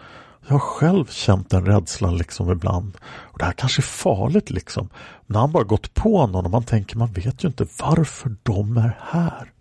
[0.47, 2.97] Jag har själv känt den rädslan liksom ibland.
[3.05, 4.89] Och det här kanske är farligt liksom.
[5.27, 8.77] När han bara gått på någon och man tänker man vet ju inte varför de
[8.77, 9.53] är här.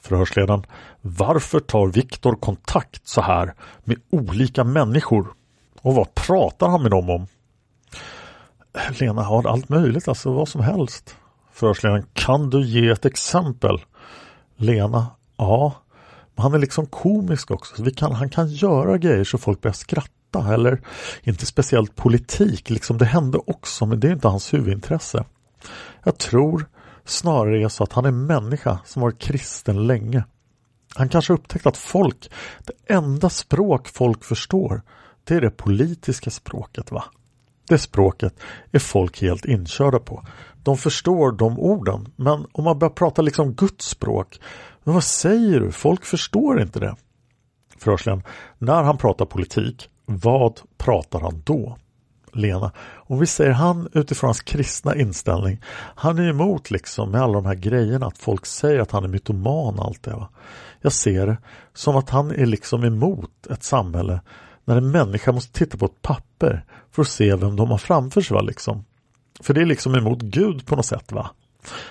[0.00, 0.66] Förhörsledaren.
[1.00, 5.26] Varför tar Viktor kontakt så här med olika människor?
[5.82, 7.26] Och vad pratar han med dem om?
[9.00, 11.16] Lena har allt möjligt, alltså vad som helst.
[11.52, 12.06] Förhörsledaren.
[12.12, 13.80] Kan du ge ett exempel?
[14.56, 15.06] Lena.
[15.36, 15.72] Ja,
[16.36, 17.76] han är liksom komisk också.
[17.76, 20.54] Så vi kan, han kan göra grejer så folk börjar skratta.
[20.54, 20.80] eller
[21.22, 22.70] inte speciellt politik.
[22.70, 25.24] Liksom det hände också men det är inte hans huvudintresse.
[26.04, 26.66] Jag tror
[27.04, 30.24] snarare är så att han är människa som varit kristen länge.
[30.94, 32.30] Han kanske upptäckt att folk,
[32.64, 34.82] det enda språk folk förstår,
[35.24, 37.04] det är det politiska språket va?
[37.68, 38.40] Det språket
[38.72, 40.26] är folk helt inkörda på.
[40.62, 44.40] De förstår de orden, men om man börjar prata liksom Guds språk,
[44.84, 45.72] men vad säger du?
[45.72, 46.96] Folk förstår inte det.
[47.78, 48.22] Förhörsledaren,
[48.58, 51.78] när han pratar politik, vad pratar han då?
[52.32, 55.62] Lena, om vi säger han utifrån hans kristna inställning,
[55.94, 59.08] han är emot liksom med alla de här grejerna att folk säger att han är
[59.08, 60.10] mytoman och allt det.
[60.10, 60.28] Va?
[60.80, 61.36] Jag ser det
[61.74, 64.20] som att han är liksom emot ett samhälle
[64.64, 68.20] när en människa måste titta på ett papper för att se vem de har framför
[68.20, 68.34] sig.
[68.34, 68.84] Va, liksom.
[69.40, 71.12] För det är liksom emot Gud på något sätt.
[71.12, 71.30] va?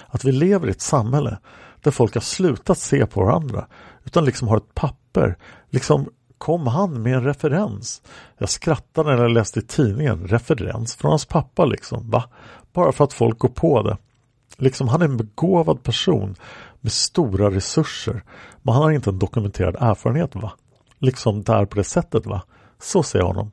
[0.07, 1.37] Att vi lever i ett samhälle
[1.83, 3.67] där folk har slutat se på varandra
[4.03, 5.37] utan liksom har ett papper.
[5.69, 8.01] Liksom kom han med en referens.
[8.37, 12.09] Jag skrattade när jag läste i tidningen, referens från hans pappa liksom.
[12.09, 12.23] Va?
[12.73, 13.97] Bara för att folk går på det.
[14.57, 16.35] Liksom han är en begåvad person
[16.81, 18.23] med stora resurser.
[18.61, 20.51] Men han har inte en dokumenterad erfarenhet va?
[20.99, 22.41] Liksom där på det sättet va?
[22.81, 23.51] Så ser jag honom.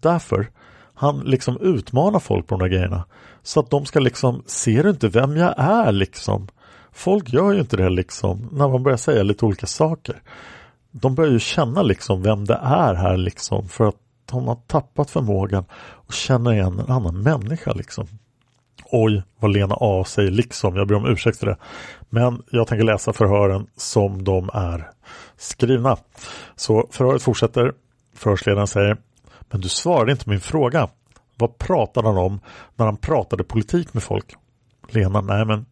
[0.00, 0.50] Därför
[0.94, 3.04] han liksom utmanar folk på de där grejerna.
[3.42, 6.48] Så att de ska liksom, ser du inte vem jag är liksom?
[6.94, 10.22] Folk gör ju inte det liksom när man börjar säga lite olika saker.
[10.90, 13.96] De börjar ju känna liksom vem det är här liksom för att
[14.30, 15.64] de har tappat förmågan
[16.08, 18.06] att känna igen en annan människa liksom.
[18.84, 20.76] Oj, vad Lena A säger liksom.
[20.76, 21.56] Jag ber om ursäkt för det.
[22.10, 24.90] Men jag tänker läsa förhören som de är
[25.36, 25.96] skrivna.
[26.56, 27.72] Så förhöret fortsätter.
[28.14, 28.96] Förhörsledaren säger
[29.50, 30.88] Men du svarade inte min fråga.
[31.38, 32.40] Vad pratade han om
[32.76, 34.34] när han pratade politik med folk?
[34.88, 35.66] Lena, nej men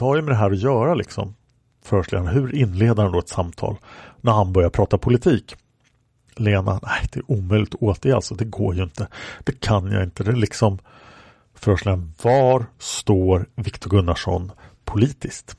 [0.00, 1.34] det har ju med det här att göra liksom.
[1.82, 3.76] Förhörsledaren, hur inleder han då ett samtal
[4.20, 5.56] när han börjar prata politik?
[6.36, 9.08] Lena, nej det är omöjligt att återge alltså, det går ju inte.
[9.44, 10.78] Det kan jag inte, det är liksom
[11.54, 14.52] Förhörsledaren, var står Viktor Gunnarsson
[14.84, 15.56] politiskt?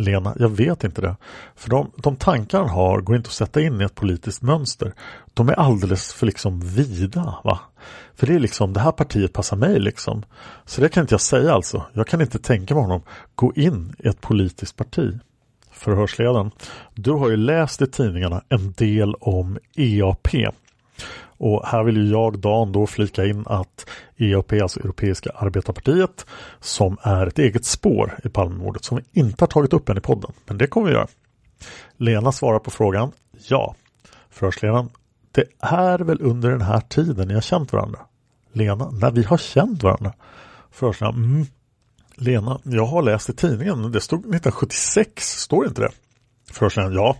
[0.00, 1.16] Lena, jag vet inte det.
[1.56, 4.92] För de, de tankar han har går inte att sätta in i ett politiskt mönster.
[5.34, 7.38] De är alldeles för liksom vida.
[7.44, 7.60] va?
[8.14, 10.22] För det är liksom, det här partiet passar mig liksom.
[10.64, 11.84] Så det kan inte jag säga alltså.
[11.92, 13.02] Jag kan inte tänka mig honom
[13.34, 15.18] gå in i ett politiskt parti.
[15.72, 16.50] Förhörsledaren,
[16.94, 20.28] du har ju läst i tidningarna en del om EAP.
[21.40, 26.26] Och här vill ju jag, Dan, då flika in att EAP, alltså Europeiska arbetarpartiet,
[26.60, 30.00] som är ett eget spår i Palmemordet som vi inte har tagit upp än i
[30.00, 30.32] podden.
[30.46, 31.06] Men det kommer vi göra.
[31.96, 33.12] Lena svarar på frågan
[33.48, 33.74] ja.
[34.30, 34.88] Förhörsledaren,
[35.32, 38.00] det är väl under den här tiden ni har känt varandra?
[38.52, 40.12] Lena, när vi har känt varandra?
[40.70, 41.46] Förhörsledaren, mm.
[42.14, 45.90] Lena, jag har läst i tidningen, det stod 1976, står inte det?
[46.50, 47.16] Förhörsledaren, ja,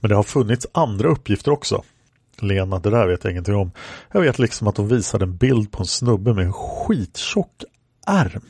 [0.00, 1.82] men det har funnits andra uppgifter också.
[2.38, 3.70] Lena, det där vet jag ingenting om.
[4.12, 7.64] Jag vet liksom att de visade en bild på en snubbe med en skittjock
[8.06, 8.44] ärm.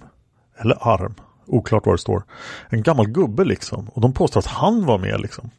[0.58, 1.14] Eller arm.
[1.46, 2.22] Oklart vad det står.
[2.68, 3.88] En gammal gubbe liksom.
[3.88, 5.50] Och de påstår att han var med liksom.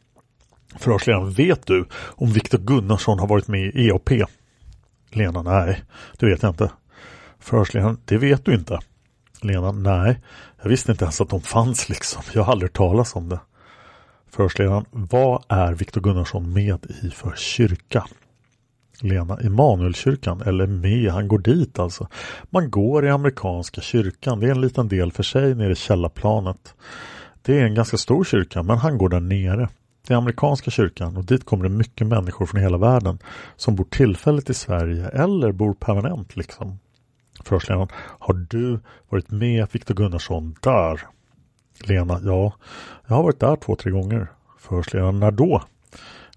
[0.78, 4.10] Förhörsledaren, vet du om Viktor Gunnarsson har varit med i EAP?
[5.10, 5.84] Lena, nej,
[6.18, 6.70] det vet jag inte.
[7.38, 8.78] Förhörsledaren, det vet du inte.
[9.40, 10.20] Lena, nej,
[10.62, 12.22] jag visste inte ens att de fanns liksom.
[12.32, 13.40] Jag har aldrig talat om det.
[14.30, 18.04] Förhörsledaren, vad är Viktor Gunnarsson med i för kyrka?
[19.00, 22.08] Lena, Immanuelkyrkan, eller med, han går dit alltså.
[22.50, 26.74] Man går i amerikanska kyrkan, det är en liten del för sig nere i källarplanet.
[27.42, 29.68] Det är en ganska stor kyrka, men han går där nere.
[30.06, 33.18] Det är amerikanska kyrkan och dit kommer det mycket människor från hela världen
[33.56, 36.78] som bor tillfälligt i Sverige eller bor permanent liksom.
[37.44, 41.00] Förhörsledaren, har du varit med Viktor Gunnarsson där?
[41.84, 42.52] Lena, ja,
[43.06, 44.28] jag har varit där två, tre gånger.
[44.58, 45.62] Förhörsledaren, när då?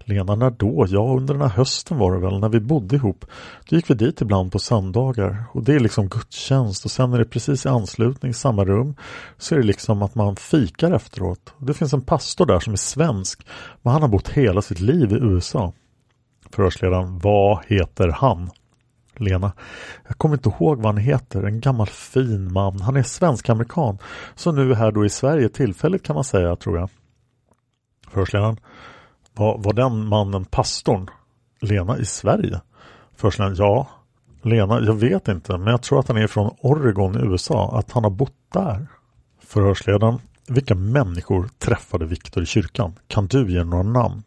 [0.04, 0.86] Lena, när då?
[0.88, 3.24] Ja, under den här hösten var det väl, när vi bodde ihop.
[3.68, 7.18] Då gick vi dit ibland på söndagar och det är liksom gudstjänst och sen är
[7.18, 8.94] det precis i anslutning i samma rum
[9.38, 11.54] så är det liksom att man fikar efteråt.
[11.58, 13.46] Det finns en pastor där som är svensk
[13.82, 15.72] men han har bott hela sitt liv i USA.
[16.50, 18.50] Förhörsledaren, vad heter han?
[19.22, 19.52] Lena.
[20.08, 22.80] Jag kommer inte ihåg vad han heter, en gammal fin man.
[22.80, 23.98] Han är svensk-amerikan.
[24.34, 26.90] Så nu här då i Sverige tillfälligt kan man säga, tror jag.
[28.10, 28.56] Förhörsledaren.
[29.34, 31.10] Var, var den mannen pastorn?
[31.60, 32.60] Lena i Sverige?
[33.16, 33.56] Förhörsledaren.
[33.58, 33.88] Ja.
[34.42, 37.92] Lena, jag vet inte, men jag tror att han är från Oregon i USA, att
[37.92, 38.86] han har bott där.
[39.42, 40.18] Förhörsledaren.
[40.48, 42.92] Vilka människor träffade Viktor i kyrkan?
[43.06, 44.22] Kan du ge några namn?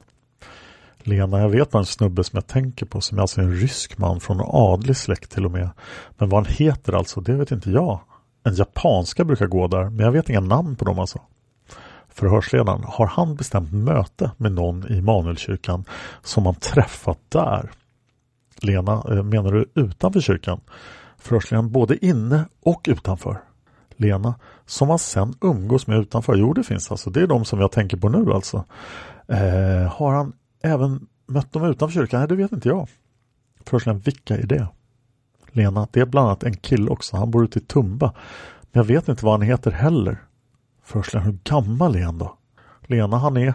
[1.08, 3.98] Lena, jag vet vad en snubbe som jag tänker på som är alltså en rysk
[3.98, 5.70] man från en adlig släkt till och med.
[6.18, 8.00] Men vad han heter alltså, det vet inte jag.
[8.44, 11.22] En japanska brukar gå där, men jag vet inga namn på dem alltså.
[12.10, 15.86] Förhörsledaren, har han bestämt möte med någon i Manuelkyrkan
[16.22, 17.72] som han träffat där?
[18.62, 20.62] Lena, eh, menar du utanför kyrkan?
[21.18, 23.42] Förhörsledaren, både inne och utanför.
[23.96, 24.36] Lena,
[24.66, 26.36] som han sen umgås med utanför?
[26.36, 27.10] Jo, det finns alltså.
[27.10, 28.64] Det är de som jag tänker på nu alltså.
[29.28, 30.34] Eh, har han
[30.66, 32.20] även mött dem utanför kyrkan?
[32.20, 32.90] Nej, det vet inte jag.
[33.66, 34.68] Förhörsledaren, vilka är det?
[35.52, 37.18] Lena, det är bland annat en kille också.
[37.18, 38.14] Han bor ute i Tumba.
[38.72, 40.18] Men jag vet inte vad han heter heller.
[40.84, 42.38] Förhörsledaren, hur gammal är han då?
[42.88, 43.54] Lena, han är,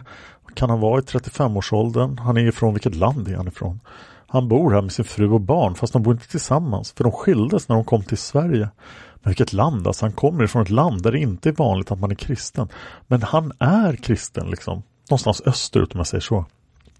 [0.53, 2.17] kan han vara i 35-årsåldern?
[2.17, 3.79] Han är ifrån vilket land är han ifrån?
[4.27, 7.11] Han bor här med sin fru och barn fast de bor inte tillsammans för de
[7.11, 8.69] skildes när de kom till Sverige.
[9.15, 11.99] Men vilket land alltså, han kommer ifrån ett land där det inte är vanligt att
[11.99, 12.67] man är kristen.
[13.07, 14.83] Men han är kristen liksom.
[15.09, 16.45] Någonstans österut om jag säger så.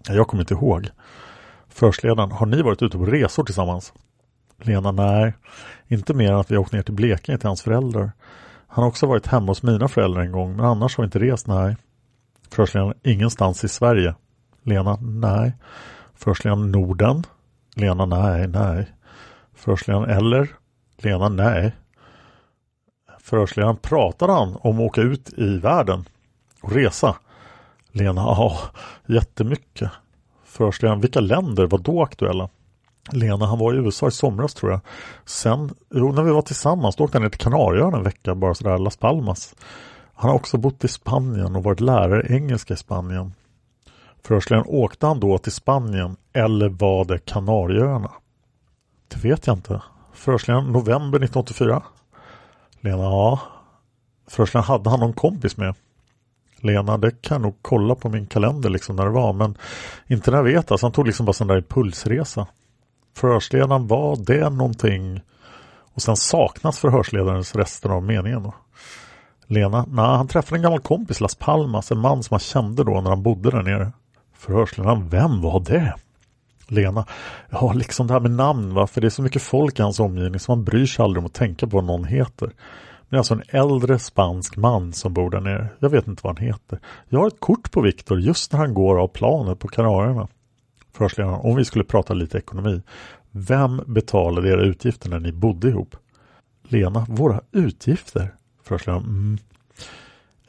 [0.08, 0.88] Jag kommer inte ihåg.
[1.68, 3.92] Förhörsledaren, har ni varit ute på resor tillsammans?
[4.58, 5.34] Lena, nej.
[5.88, 8.12] Inte mer än att vi åkt ner till Blekinge till hans föräldrar.
[8.66, 11.18] Han har också varit hemma hos mina föräldrar en gång men annars har vi inte
[11.18, 11.76] rest, nej.
[12.50, 14.14] Förhörsledaren, ingenstans i Sverige.
[14.62, 15.52] Lena, nej.
[16.14, 17.24] Förhörsledaren Norden.
[17.74, 18.92] Lena, nej, nej.
[19.54, 20.48] Förhörsledaren eller?
[20.96, 21.76] Lena, nej.
[23.18, 26.04] Förhörsledaren, pratade han om att åka ut i världen
[26.62, 27.16] och resa?
[27.92, 28.58] Lena, ja,
[29.06, 29.90] jättemycket.
[30.44, 32.48] Förhörsledaren, vilka länder var då aktuella?
[33.10, 34.80] Lena, han var i USA i somras tror jag.
[35.24, 38.54] Sen, jo, när vi var tillsammans, då åkte han ner till Kanarieöarna en vecka, bara
[38.54, 39.54] sådär, Las Palmas.
[40.14, 43.32] Han har också bott i Spanien och varit lärare i engelska i Spanien.
[44.24, 48.10] Förhörsledaren, åkte han då till Spanien eller var det Kanarieöarna?
[49.08, 49.82] Det vet jag inte.
[50.12, 51.82] Förhörsledaren, november 1984?
[52.80, 53.40] Lena, ja.
[54.28, 55.74] Förhörsledaren, hade han någon kompis med?
[56.62, 59.58] Lena, det kan jag nog kolla på min kalender liksom när det var, men
[60.06, 60.70] inte när jag vet.
[60.70, 62.46] Alltså, han tog liksom bara sån där impulsresa.
[63.16, 65.20] Förhörsledaren, var det någonting?
[65.94, 68.54] Och sen saknas förhörsledarens resten av meningen då.
[69.46, 73.00] Lena, nej, han träffade en gammal kompis Las Palmas, en man som han kände då
[73.00, 73.92] när han bodde där nere.
[74.36, 75.94] Förhörsledaren, vem var det?
[76.68, 77.06] Lena,
[77.50, 80.00] ja liksom det här med namn va, för det är så mycket folk i hans
[80.00, 82.52] omgivning så man bryr sig aldrig om att tänka på vad någon heter.
[83.12, 85.68] Det är alltså en äldre spansk man som bor där nere.
[85.78, 86.78] Jag vet inte vad han heter.
[87.08, 90.28] Jag har ett kort på Viktor just när han går av planet på Kanarierna.
[90.92, 92.82] Förhörsledaren, om vi skulle prata lite ekonomi.
[93.30, 95.96] Vem betalade era utgifter när ni bodde ihop?
[96.62, 98.34] Lena, våra utgifter?
[98.64, 99.38] Förhörsledaren, mm.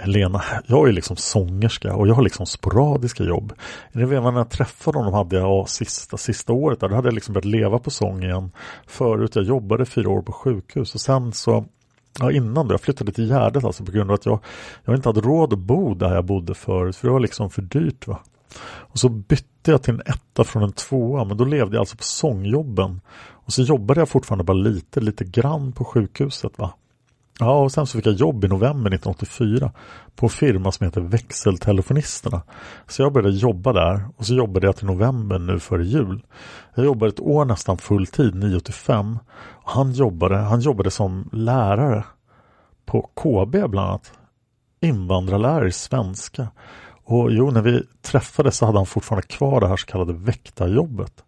[0.03, 3.53] Lena, jag är liksom sångerska och jag har liksom sporadiska jobb.
[3.91, 7.33] Ni när jag träffade honom hade jag sista, sista året där, då hade jag liksom
[7.33, 8.51] börjat leva på sång igen.
[8.87, 11.65] Förut, jag jobbade fyra år på sjukhus och sen så
[12.19, 12.73] Ja, innan då.
[12.73, 14.39] Jag flyttade till Gärdet alltså på grund av att jag,
[14.83, 17.61] jag inte hade råd att bo där jag bodde förut för det var liksom för
[17.61, 18.07] dyrt.
[18.07, 18.19] va.
[18.65, 21.97] Och så bytte jag till en etta från en tvåa men då levde jag alltså
[21.97, 23.01] på sångjobben.
[23.45, 26.57] Och så jobbade jag fortfarande bara lite, lite grann på sjukhuset.
[26.57, 26.73] va.
[27.39, 29.71] Ja, och sen så fick jag jobb i november 1984
[30.15, 32.41] på en firma som heter Växeltelefonisterna.
[32.87, 36.23] Så jag började jobba där och så jobbade jag till november nu före jul.
[36.75, 39.19] Jag jobbade ett år nästan full tid, 9 till 5.
[39.35, 42.03] Och han, jobbade, han jobbade som lärare
[42.85, 44.13] på KB bland annat.
[44.81, 46.47] Invandrarlärare i svenska.
[47.03, 51.23] Och jo, när vi träffades så hade han fortfarande kvar det här så kallade väktarjobbet.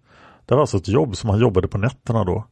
[0.45, 2.43] Det var alltså ett jobb som han jobbade på nätterna då.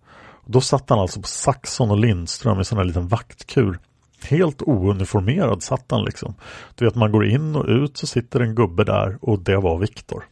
[0.45, 3.79] Då satt han alltså på Saxon och Lindström i sån här liten vaktkur.
[4.23, 6.35] Helt ouniformerad satt han liksom.
[6.75, 9.77] Du vet man går in och ut så sitter en gubbe där och det var
[9.77, 10.23] Viktor.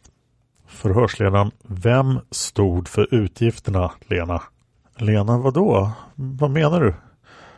[0.68, 4.42] Förhörsledaren, vem stod för utgifterna Lena?
[4.98, 5.92] Lena, vadå?
[6.16, 6.94] Vad menar du?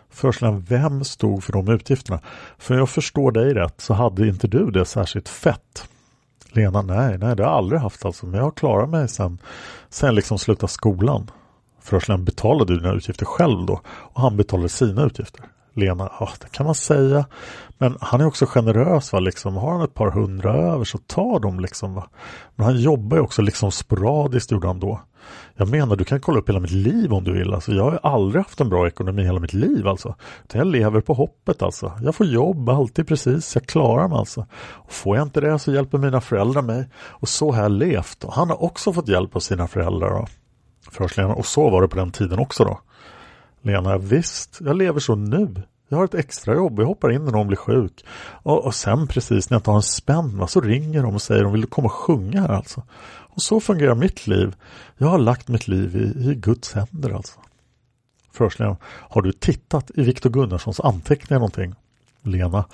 [0.09, 2.19] Förhörsledaren, vem stod för de utgifterna?
[2.57, 5.89] För jag förstår dig rätt så hade inte du det särskilt fett.
[6.51, 9.37] Lena, nej, nej det har jag aldrig haft alltså, men jag har klarat mig sen,
[9.89, 11.31] sen liksom sluta skolan.
[11.83, 15.45] Förhörsledaren betalade dina utgifter själv då och han betalade sina utgifter.
[15.75, 17.25] Lena, ja det kan man säga.
[17.77, 19.55] Men han är också generös va, liksom.
[19.55, 22.07] Har han ett par hundra över så tar de liksom va.
[22.55, 25.01] Men han jobbar ju också liksom sporadiskt gjorde han då.
[25.55, 27.53] Jag menar du kan kolla upp hela mitt liv om du vill.
[27.53, 30.15] Alltså, jag har aldrig haft en bra ekonomi hela mitt liv alltså.
[30.53, 31.91] Jag lever på hoppet alltså.
[32.03, 33.55] Jag får jobb alltid precis.
[33.55, 34.45] Jag klarar mig alltså.
[34.55, 36.89] Och får jag inte det så hjälper mina föräldrar mig.
[36.95, 38.23] Och så har jag levt.
[38.23, 40.09] Och han har också fått hjälp av sina föräldrar.
[40.09, 40.27] Då.
[40.93, 42.79] Förhörsledaren, och så var det på den tiden också då.
[43.61, 45.63] Lena, visst, jag lever så nu.
[45.87, 48.05] Jag har ett extrajobb, jag hoppar in när någon blir sjuk.
[48.19, 51.43] Och, och sen precis när jag inte har en spänn så ringer de och säger
[51.43, 52.83] de vill komma och sjunga här alltså.
[53.35, 54.55] Och så fungerar mitt liv.
[54.97, 57.39] Jag har lagt mitt liv i, i Guds händer alltså.
[58.31, 61.75] Förhörsledaren, har du tittat i Viktor Gunnarssons anteckningar någonting?
[62.21, 62.65] Lena,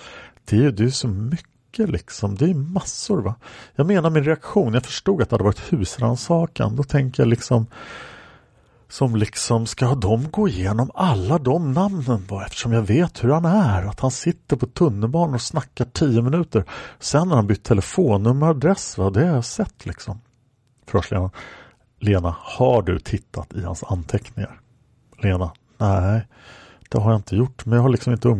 [0.45, 2.35] det är ju du så mycket liksom.
[2.35, 3.35] Det är massor va.
[3.75, 6.75] Jag menar min reaktion, jag förstod att det hade varit husrannsakan.
[6.75, 7.67] Då tänker jag liksom
[8.89, 13.45] som liksom ska de gå igenom alla de namnen bara eftersom jag vet hur han
[13.45, 13.85] är.
[13.85, 16.63] Att han sitter på tunnelbanan och snackar tio minuter.
[16.99, 18.97] Sen har han bytt telefonnummer och adress.
[18.97, 19.09] Va?
[19.09, 20.21] Det har jag sett liksom.
[20.87, 21.31] Förhörsledaren.
[21.99, 24.59] Lena, har du tittat i hans anteckningar?
[25.17, 26.27] Lena, nej,
[26.89, 28.39] det har jag inte gjort, men jag har liksom inte um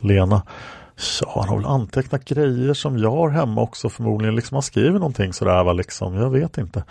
[0.00, 0.42] Lena,
[1.20, 4.36] ja han har väl antecknat grejer som jag har hemma också förmodligen.
[4.36, 6.14] Liksom han skriver någonting sådär va liksom.
[6.14, 6.84] Jag vet inte.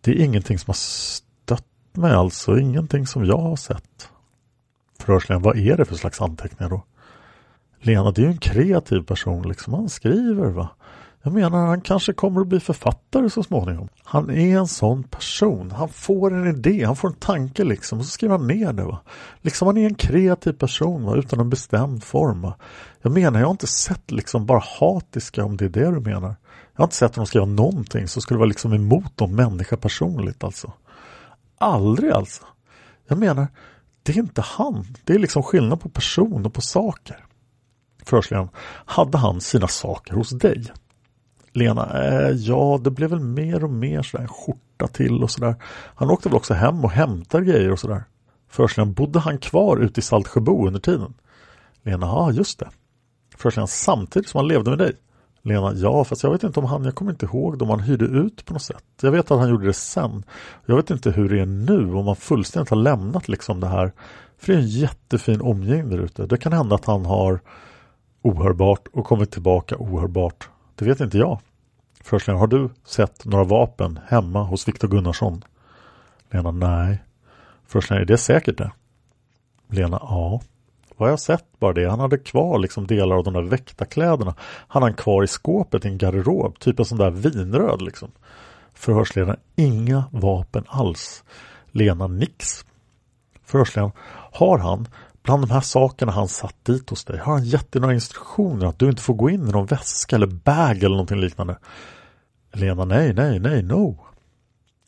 [0.00, 2.58] Det är ingenting som har stött mig alltså.
[2.58, 4.08] Ingenting som jag har sett.
[4.98, 6.82] Förhörsledaren, vad är det för slags anteckningar då?
[7.80, 9.74] Lena, det är ju en kreativ person liksom.
[9.74, 10.68] Han skriver va.
[11.26, 13.88] Jag menar, han kanske kommer att bli författare så småningom.
[14.04, 15.70] Han är en sån person.
[15.70, 18.84] Han får en idé, han får en tanke liksom och så skriver han ner det.
[18.84, 19.00] Va?
[19.40, 21.16] Liksom han är en kreativ person va?
[21.16, 22.42] utan en bestämd form.
[22.42, 22.56] Va?
[23.02, 26.36] Jag menar, jag har inte sett liksom bara hatiska om det är det du menar.
[26.72, 30.44] Jag har inte sett honom skriva någonting som skulle vara liksom emot någon människa personligt
[30.44, 30.72] alltså.
[31.58, 32.44] Aldrig alltså.
[33.08, 33.46] Jag menar,
[34.02, 34.86] det är inte han.
[35.04, 37.26] Det är liksom skillnad på person och på saker.
[38.04, 38.48] Förhörsledaren,
[38.84, 40.72] hade han sina saker hos dig?
[41.54, 45.54] Lena, eh, ja det blev väl mer och mer sådär en skjorta till och sådär.
[45.94, 48.04] Han åkte väl också hem och hämtade grejer och sådär.
[48.48, 51.14] Förhörsledaren, bodde han kvar ute i Saltsjöbo under tiden?
[51.82, 52.68] Lena, ja just det.
[53.36, 54.92] Förhörsledaren, samtidigt som han levde med dig?
[55.42, 58.04] Lena, ja fast jag vet inte om han, jag kommer inte ihåg om han hyrde
[58.04, 58.84] ut på något sätt.
[59.00, 60.24] Jag vet att han gjorde det sen.
[60.66, 63.92] Jag vet inte hur det är nu om han fullständigt har lämnat liksom det här.
[64.38, 66.26] För det är en jättefin omgivning där ute.
[66.26, 67.40] Det kan hända att han har
[68.22, 70.48] ohörbart och kommit tillbaka ohörbart.
[70.74, 71.40] Det vet inte jag.
[72.00, 75.44] Förhörsledaren, har du sett några vapen hemma hos Viktor Gunnarsson?
[76.30, 77.02] Lena, nej.
[77.66, 78.72] Förhörsledaren, är det säkert det?
[79.68, 80.40] Lena, ja.
[80.96, 81.90] Vad har jag sett bara det?
[81.90, 84.34] Han hade kvar liksom delar av de där väktarkläderna.
[84.40, 88.10] Han hade kvar i skåpet i en garderob, typ en sån där vinröd liksom.
[88.74, 91.24] Förhörsledaren, inga vapen alls.
[91.70, 92.64] Lena, nix.
[93.44, 93.92] Förhörsledaren,
[94.32, 94.88] har han
[95.24, 98.66] Bland de här sakerna han satt dit hos dig har han gett dig några instruktioner
[98.66, 101.58] att du inte får gå in i någon väska eller bag eller någonting liknande.
[102.52, 103.98] Lena, nej, nej, nej, no.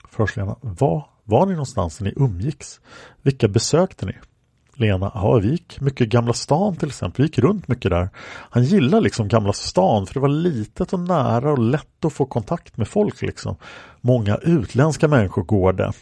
[0.09, 2.81] Först Lena, var var ni någonstans när ni umgicks?
[3.23, 4.13] Vilka besökte ni?
[4.75, 8.09] Lena, ja vi gick mycket Gamla stan till exempel, vi gick runt mycket där.
[8.51, 12.27] Han gillar liksom Gamla stan för det var litet och nära och lätt att få
[12.27, 13.57] kontakt med folk liksom.
[14.01, 15.93] Många utländska människor går det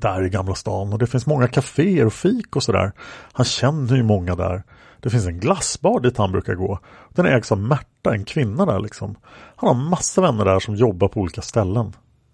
[0.00, 2.92] där i Gamla stan och det finns många kaféer och fik och sådär.
[3.32, 4.62] Han känner ju många där.
[5.00, 6.78] Det finns en glassbar dit han brukar gå.
[7.10, 9.16] Den ägs av Märta, en kvinna där liksom.
[9.56, 11.92] Han har massa vänner där som jobbar på olika ställen.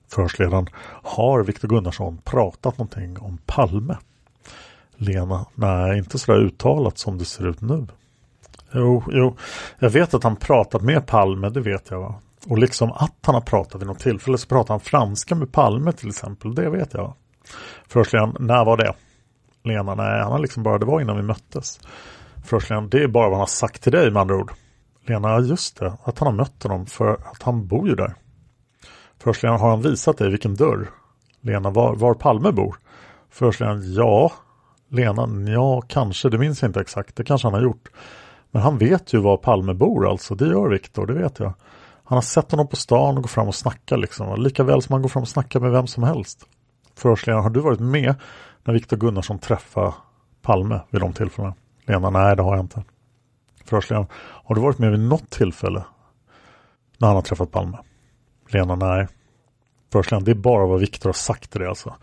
[0.08, 0.66] Förhörsledaren,
[1.02, 3.96] har Viktor Gunnarsson pratat någonting om Palme?
[4.96, 7.86] Lena, nej inte sådär uttalat som det ser ut nu.
[8.72, 9.36] Jo, jo,
[9.78, 12.00] jag vet att han pratat med Palme, det vet jag.
[12.00, 12.14] Va?
[12.46, 15.92] Och liksom att han har pratat vid något tillfälle så pratar han franska med Palme
[15.92, 17.14] till exempel, det vet jag.
[17.88, 18.94] Förhörsledaren, när var det?
[19.64, 21.80] Lena, nej han har liksom bara, det var innan vi möttes.
[22.44, 24.53] Förhörsledaren, det är bara vad han har sagt till dig med andra ord.
[25.07, 28.14] Lena, just det, att han har mött honom för att han bor ju där.
[29.18, 30.90] Förhörsledaren, har han visat dig vilken dörr?
[31.40, 32.76] Lena, var, var Palme bor?
[33.30, 34.32] Förhörsledaren, ja.
[34.88, 37.88] Lena, ja kanske, det minns jag inte exakt, det kanske han har gjort.
[38.51, 41.53] Men han vet ju var Palme bor alltså, det gör Viktor, det vet jag.
[42.05, 44.92] Han har sett honom på stan och går fram och snackar liksom, lika väl som
[44.92, 46.46] han går fram och snackar med vem som helst.
[47.01, 48.14] Förhörsledaren, har du varit med
[48.64, 49.92] när Viktor Gunnarsson träffade
[50.42, 51.55] Palme vid de tillfällena?
[51.86, 52.84] Lena, nej det har jag inte.
[53.64, 54.07] Förhörsledaren,
[54.44, 55.84] har du varit med vid något tillfälle
[56.98, 57.78] när han har träffat Palme?
[58.48, 59.09] Lena, nej.
[59.92, 61.94] Förhörsledaren, det är bara vad Viktor har sagt till dig alltså.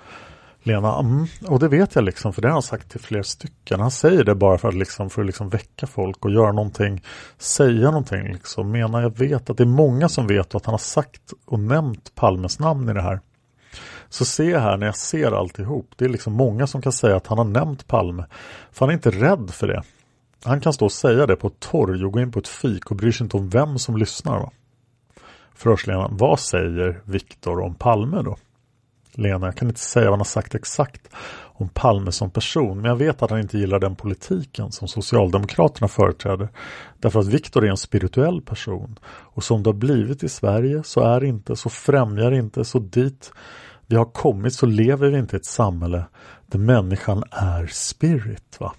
[0.64, 3.80] Lena, mm, och det vet jag liksom för det har han sagt till fler stycken.
[3.80, 7.04] Han säger det bara för att, liksom, för att liksom väcka folk och göra någonting,
[7.38, 8.34] säga någonting.
[8.34, 8.72] Liksom.
[8.72, 12.16] Menar jag vet att det är många som vet att han har sagt och nämnt
[12.16, 13.20] Palmes namn i det här.
[14.10, 17.16] Så ser jag här när jag ser alltihop, det är liksom många som kan säga
[17.16, 18.26] att han har nämnt Palme.
[18.72, 19.84] För han är inte rädd för det.
[20.44, 22.92] Han kan stå och säga det på ett torg och gå in på ett fik
[22.92, 24.40] och bryr sig inte om vem som lyssnar.
[24.40, 24.52] Va?
[25.56, 28.38] Förhörsledaren, vad säger Viktor om Palme då?
[29.18, 31.10] Lena, jag kan inte säga vad han har sagt exakt
[31.60, 35.88] om Palme som person, men jag vet att han inte gillar den politiken som Socialdemokraterna
[35.88, 36.50] företräder.
[37.00, 41.02] Därför att Viktor är en spirituell person och som det har blivit i Sverige så
[41.02, 43.32] är det inte, så främjar inte, så dit
[43.88, 46.06] vi har kommit så lever vi inte i ett samhälle
[46.46, 48.58] där människan är spirit.
[48.60, 48.74] va?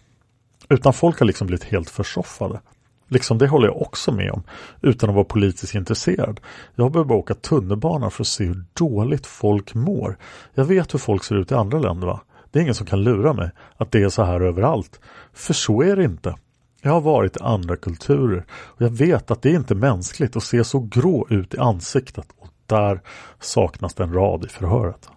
[0.68, 2.60] Utan folk har liksom blivit helt försoffade.
[3.08, 4.42] Liksom det håller jag också med om
[4.80, 6.40] utan att vara politiskt intresserad.
[6.74, 10.18] Jag behöver bara åka tunnelbana för att se hur dåligt folk mår.
[10.54, 12.06] Jag vet hur folk ser ut i andra länder.
[12.06, 12.20] va?
[12.50, 15.00] Det är ingen som kan lura mig att det är så här överallt.
[15.32, 16.34] För så är det inte.
[16.82, 20.42] Jag har varit i andra kulturer och jag vet att det är inte mänskligt att
[20.42, 23.00] se så grå ut i ansiktet och där
[23.40, 25.08] saknas det en rad i förhöret.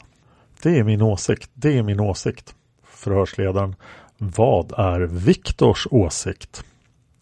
[0.62, 1.52] Det är min åsikt.
[1.54, 2.56] Det är min åsikt.
[2.84, 3.76] Förhörsledaren.
[4.18, 6.64] Vad är Viktors åsikt?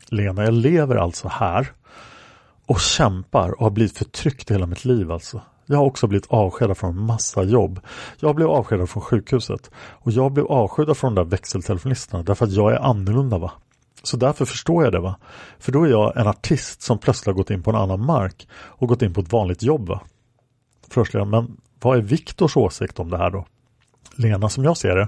[0.10, 1.72] Lena, jag lever alltså här
[2.66, 5.42] och kämpar och har blivit förtryckt hela mitt liv alltså.
[5.66, 7.80] Jag har också blivit avskedad från massa jobb.
[8.20, 12.52] Jag blev avskedad från sjukhuset och jag blev avskedad från de där växeltelefonisterna därför att
[12.52, 13.52] jag är annorlunda va.
[14.04, 15.16] Så därför förstår jag det va.
[15.60, 18.48] För då är jag en artist som plötsligt har gått in på en annan mark
[18.52, 20.02] och gått in på ett vanligt jobb va.
[20.90, 23.46] Förhörsledaren, men vad är Viktors åsikt om det här då?
[24.16, 25.08] Lena, som jag ser det,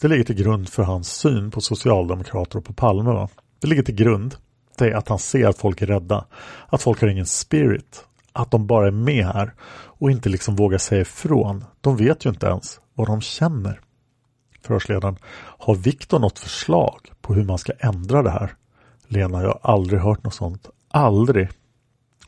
[0.00, 3.28] det ligger till grund för hans syn på socialdemokrater och på Palme va.
[3.60, 4.34] Det ligger till grund.
[4.78, 6.24] Det är att han ser att folk är rädda.
[6.68, 8.04] Att folk har ingen spirit.
[8.32, 11.64] Att de bara är med här och inte liksom vågar säga ifrån.
[11.80, 13.80] De vet ju inte ens vad de känner.
[14.62, 15.16] Förhörsledaren,
[15.58, 18.54] har Viktor något förslag på hur man ska ändra det här?
[19.08, 20.70] Lena, jag har aldrig hört något sånt.
[20.88, 21.48] Aldrig.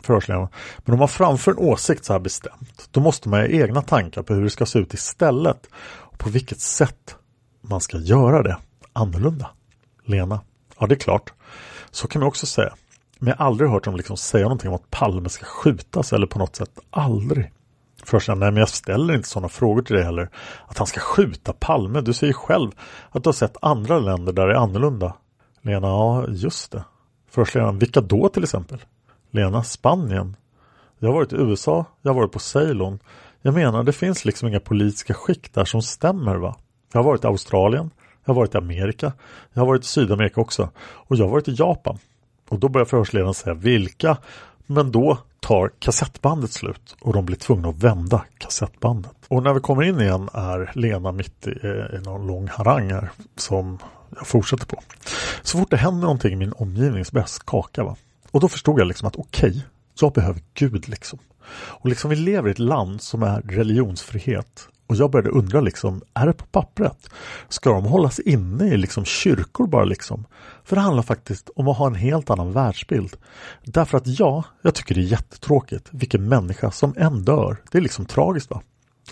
[0.04, 0.48] Förhörsledaren,
[0.78, 4.22] men om man framför en åsikt så här bestämt, då måste man ha egna tankar
[4.22, 7.16] på hur det ska se ut istället och på vilket sätt
[7.60, 8.56] man ska göra det
[8.92, 9.50] annorlunda.
[10.04, 10.40] Lena,
[10.78, 11.32] Ja, det är klart.
[11.90, 12.74] Så kan man också säga.
[13.18, 16.26] Men jag har aldrig hört dem liksom säga någonting om att Palme ska skjutas eller
[16.26, 16.78] på något sätt.
[16.90, 17.52] Aldrig.
[18.04, 20.30] Först nej men jag ställer inte sådana frågor till dig heller.
[20.66, 22.00] Att han ska skjuta Palme.
[22.00, 22.70] Du säger själv
[23.10, 25.14] att du har sett andra länder där det är annorlunda.
[25.62, 26.84] Lena, ja just det.
[27.30, 28.78] Förhörsledaren, vilka då till exempel?
[29.34, 30.36] Lena, Spanien.
[30.98, 32.98] Jag har varit i USA, jag har varit på Ceylon.
[33.42, 36.56] Jag menar, det finns liksom inga politiska skikt där som stämmer va?
[36.92, 37.90] Jag har varit i Australien,
[38.24, 39.12] jag har varit i Amerika.
[39.52, 40.70] Jag har varit i Sydamerika också.
[40.80, 41.98] Och jag har varit i Japan.
[42.48, 44.16] Och då börjar förhörsledaren säga vilka.
[44.66, 49.16] Men då tar kassettbandet slut och de blir tvungna att vända kassettbandet.
[49.28, 52.90] Och när vi kommer in igen är Lena mitt i, eh, i någon lång harang
[52.90, 53.78] här som
[54.16, 54.80] jag fortsätter på.
[55.42, 57.84] Så fort det händer någonting i min omgivning så börjar jag skaka.
[57.84, 57.96] Va?
[58.34, 59.62] Och då förstod jag liksom att okej, okay,
[60.00, 61.18] jag behöver Gud liksom.
[61.54, 66.02] Och liksom vi lever i ett land som är religionsfrihet och jag började undra liksom,
[66.14, 67.10] är det på pappret?
[67.48, 70.24] Ska de hållas inne i liksom kyrkor bara liksom?
[70.64, 73.16] För det handlar faktiskt om att ha en helt annan världsbild.
[73.64, 77.56] Därför att ja, jag tycker det är jättetråkigt vilken människa som än dör.
[77.70, 78.62] Det är liksom tragiskt va?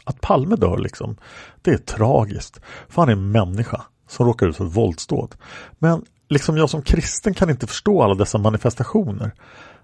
[0.04, 1.16] Att Palme dör liksom,
[1.62, 2.60] det är tragiskt.
[2.88, 5.34] För han är en människa som råkar ut för ett våldsdåd.
[5.78, 9.32] Men liksom jag som kristen kan inte förstå alla dessa manifestationer.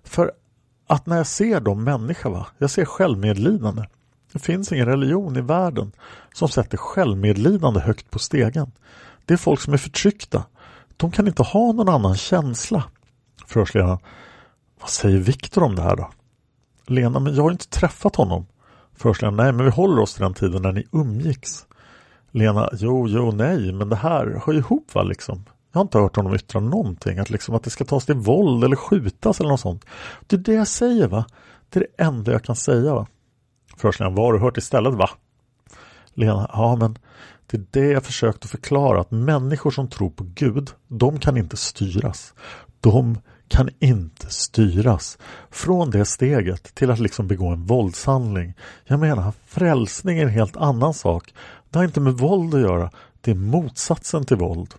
[0.05, 0.33] För
[0.87, 2.47] att när jag ser dem människa, va?
[2.59, 3.83] jag ser självmedlidande.
[4.33, 5.93] Det finns ingen religion i världen
[6.35, 8.73] som sätter självmedlidande högt på stegen.
[9.25, 10.45] Det är folk som är förtryckta.
[10.97, 12.85] De kan inte ha någon annan känsla.
[13.47, 13.99] Förhörsledaren.
[14.81, 16.11] Vad säger Viktor om det här då?
[16.87, 18.47] Lena, men jag har inte träffat honom.
[18.97, 19.37] Förhörsledaren.
[19.37, 21.67] Nej, men vi håller oss till den tiden när ni umgicks.
[22.31, 22.71] Lena.
[22.73, 25.45] Jo, jo, nej, men det här hör ju ihop va liksom.
[25.73, 27.19] Jag har inte hört honom yttra någonting.
[27.19, 29.85] Att, liksom, att det ska tas till våld eller skjutas eller något sånt.
[30.27, 31.25] Det är det jag säger va.
[31.69, 33.07] Det är det enda jag kan säga va.
[33.77, 35.11] Förhörsledaren, vad har du hört istället va?
[36.15, 36.99] Lena, ja men
[37.47, 41.37] det är det jag försökt att förklara att människor som tror på Gud, de kan
[41.37, 42.35] inte styras.
[42.81, 45.19] De kan inte styras
[45.51, 48.55] från det steget till att liksom begå en våldshandling.
[48.85, 51.35] Jag menar, frälsning är en helt annan sak.
[51.71, 52.91] Det har inte med våld att göra.
[53.21, 54.75] Det är motsatsen till våld.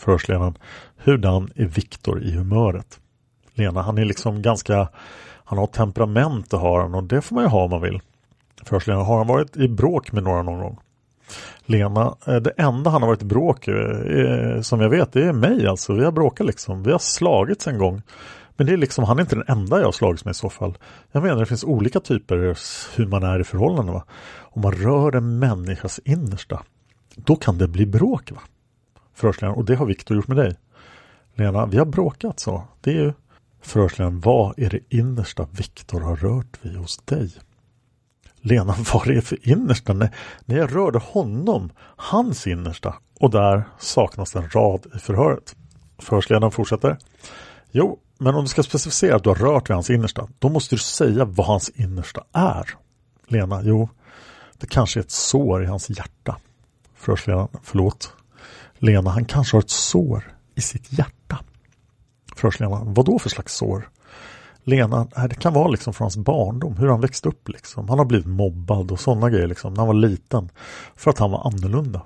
[0.00, 0.54] Förhörsledaren,
[0.96, 3.00] hurdan är Viktor i humöret?
[3.54, 4.88] Lena, han är liksom ganska,
[5.44, 8.00] han har temperament det har han och det får man ju ha om man vill.
[8.64, 10.78] Förhörsledaren, har han varit i bråk med några någon gång?
[11.66, 15.32] Lena, eh, det enda han har varit i bråk är, som jag vet, det är
[15.32, 15.92] mig alltså.
[15.92, 16.82] Vi har bråkat liksom.
[16.82, 18.02] Vi har slagits en gång.
[18.56, 20.50] Men det är liksom, han är inte den enda jag har slagits med i så
[20.50, 20.78] fall.
[21.12, 22.36] Jag menar det finns olika typer
[22.96, 23.94] hur man är i förhållanden.
[23.94, 24.04] Va?
[24.38, 26.62] Om man rör en människas innersta,
[27.16, 28.32] då kan det bli bråk.
[28.32, 28.40] va?
[29.20, 30.56] Förhörsledaren, och det har Viktor gjort med dig.
[31.34, 32.64] Lena, vi har bråkat så.
[32.80, 33.12] Det är ju
[33.62, 37.30] Förhörsledaren, vad är det innersta Viktor har rört vid hos dig?
[38.40, 39.92] Lena, vad är det för innersta?
[39.92, 40.10] Nej,
[40.44, 42.94] när jag rörde honom, hans innersta.
[43.20, 45.56] Och där saknas en rad i förhöret.
[45.98, 46.98] Förhörsledaren fortsätter.
[47.70, 50.74] Jo, men om du ska specificera att du har rört vid hans innersta, då måste
[50.74, 52.70] du säga vad hans innersta är.
[53.26, 53.88] Lena, jo,
[54.58, 56.36] det kanske är ett sår i hans hjärta.
[56.94, 58.12] Förhörsledaren, förlåt.
[58.82, 60.24] Lena, han kanske har ett sår
[60.54, 61.38] i sitt hjärta.
[62.36, 63.88] Förhörsledaren, vad då för slags sår?
[64.64, 67.88] Lena, äh, det kan vara liksom från hans barndom, hur han växte upp liksom.
[67.88, 70.50] Han har blivit mobbad och sådana grejer liksom, när han var liten.
[70.96, 72.02] För att han var annorlunda.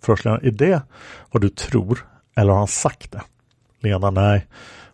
[0.00, 0.82] Förhörsledaren, är det
[1.30, 2.06] vad du tror?
[2.36, 3.22] Eller har han sagt det?
[3.80, 4.46] Lena, nej.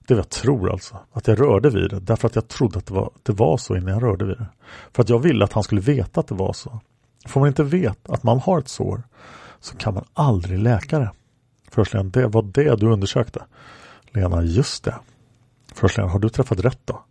[0.06, 0.96] Det jag tror alltså.
[1.12, 3.76] Att jag rörde vid det därför att jag trodde att det var, det var så
[3.76, 4.46] innan jag rörde vid det.
[4.92, 6.80] För att jag ville att han skulle veta att det var så.
[7.26, 9.02] Får man inte veta att man har ett sår
[9.62, 11.10] så kan man aldrig läka det.
[11.70, 13.42] Förhörsledaren, det var det du undersökte.
[14.10, 14.94] Lena, just det.
[15.74, 17.02] Förhörsledaren, har du träffat rätt då?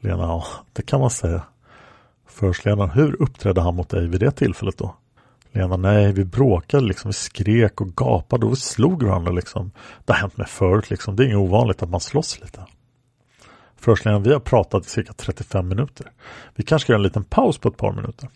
[0.00, 1.42] Lena, ja, det kan man säga.
[2.26, 4.94] Förhörsledaren, hur uppträdde han mot dig vid det tillfället då?
[5.52, 9.70] Lena, nej, vi bråkade liksom, vi skrek och gapade och vi slog varandra liksom.
[10.04, 12.66] Det har hänt mig förut liksom, det är inget ovanligt att man slåss lite.
[13.76, 16.12] Förhörsledaren, vi har pratat i cirka 35 minuter.
[16.54, 18.28] Vi kanske ska göra en liten paus på ett par minuter.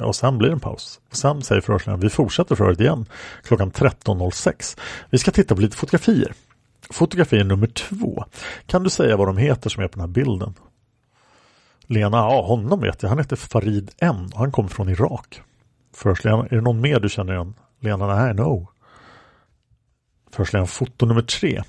[0.00, 1.00] Och sen blir det en paus.
[1.10, 3.06] Och sen säger förhörsledaren, vi fortsätter förhöret igen
[3.42, 4.78] klockan 13.06.
[5.10, 6.32] Vi ska titta på lite fotografier.
[6.90, 8.24] Fotografi nummer två.
[8.66, 10.54] Kan du säga vad de heter som är på den här bilden?
[11.82, 13.08] Lena, ja honom vet jag.
[13.08, 14.28] Han heter Farid M.
[14.32, 15.42] och han kommer från Irak.
[15.94, 17.54] Förhörsledaren, är det någon mer du känner igen?
[17.80, 18.68] Lena, nej, no.
[20.30, 21.62] Förhörsledaren, foto nummer tre.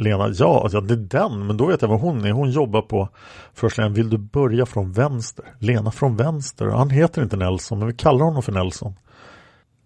[0.00, 2.32] Lena, ja, alltså, ja, det är den, men då vet jag vad hon är.
[2.32, 3.08] Hon jobbar på
[3.54, 5.44] Förhörsledaren, vill du börja från vänster?
[5.58, 6.66] Lena från vänster.
[6.66, 8.94] Han heter inte Nelson, men vi kallar honom för Nelson.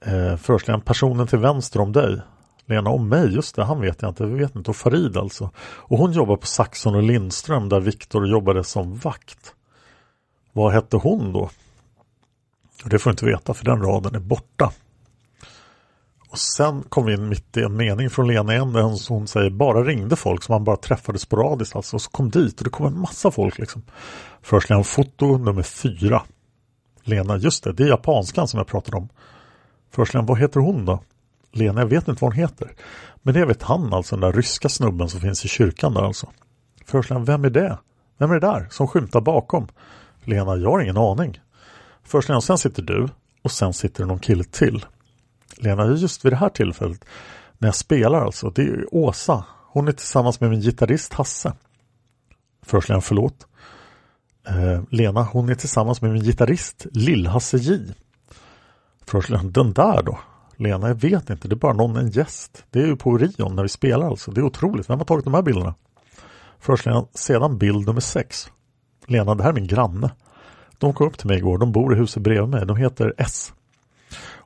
[0.01, 2.21] Eh, Förhörsledaren, personen till vänster om dig.
[2.67, 4.71] Lena om mig, just det, han vet jag inte, vi vet inte.
[4.71, 5.51] Och Farid alltså.
[5.59, 9.55] Och hon jobbar på Saxon och Lindström där Viktor jobbade som vakt.
[10.53, 11.51] Vad hette hon då?
[12.85, 14.73] Det får du inte veta för den raden är borta.
[16.31, 19.51] Och sen kom vi in mitt i en mening från Lena igen där hon säger
[19.51, 21.97] bara ringde folk som man bara träffade sporadiskt alltså.
[21.97, 23.83] Och så kom dit och det kom en massa folk liksom.
[24.43, 26.23] Först en foto nummer fyra.
[27.05, 29.09] Lena, just det, det är japanskan som jag pratade om.
[29.91, 31.01] Först vad heter hon då?
[31.53, 32.73] Lena, jag vet inte vad hon heter.
[33.23, 36.29] Men det vet han alltså, den där ryska snubben som finns i kyrkan där alltså.
[36.87, 37.79] Först vem är det?
[38.19, 39.69] Vem är det där som skymtar bakom?
[40.25, 41.41] Lena, jag har ingen aning.
[42.05, 43.09] Först sen sitter du
[43.43, 44.87] och sen sitter det någon kille till.
[45.57, 47.05] Lena, just vid det här tillfället
[47.59, 49.45] när jag spelar alltså, det är Åsa.
[49.73, 51.53] Hon är tillsammans med min gitarrist Hasse.
[52.63, 53.47] Först Lena, förlåt.
[54.49, 57.95] Eh, Lena, hon är tillsammans med min gitarrist Lill-Hasse J.
[59.07, 60.19] Först Lena, den där då?
[60.57, 62.65] Lena, jag vet inte, det är bara någon, en gäst.
[62.71, 64.31] Det är ju på Orion när vi spelar alltså.
[64.31, 64.91] Det är otroligt.
[64.91, 65.75] Vem har tagit de här bilderna?
[66.59, 68.51] Först Lena, sedan bild nummer sex.
[69.07, 70.11] Lena, det här är min granne.
[70.79, 71.59] De kom upp till mig igår.
[71.59, 72.67] De bor i huset bredvid mig.
[72.67, 73.53] De heter S.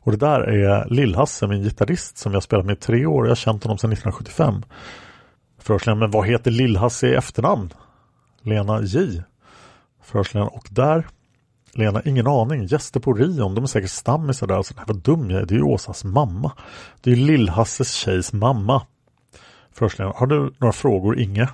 [0.03, 3.24] Och det där är Lill-Hasse, min gitarrist som jag spelat med i tre år.
[3.24, 4.62] Jag har känt honom sedan 1975.
[5.59, 7.72] Förhörsledaren, men vad heter Lill-Hasse i efternamn?
[8.42, 9.22] Lena J.
[10.03, 11.07] Förhörsledaren, och där
[11.74, 12.66] Lena, ingen aning.
[12.66, 14.55] Gäster på Rion, de är säkert stammisar där.
[14.55, 15.46] Alltså, nej, vad dum jag är.
[15.46, 16.53] Det är ju Åsas mamma.
[17.00, 18.86] Det är ju Lill-Hasses tjejs mamma.
[19.72, 21.48] Förhörsledaren, har du några frågor Inge?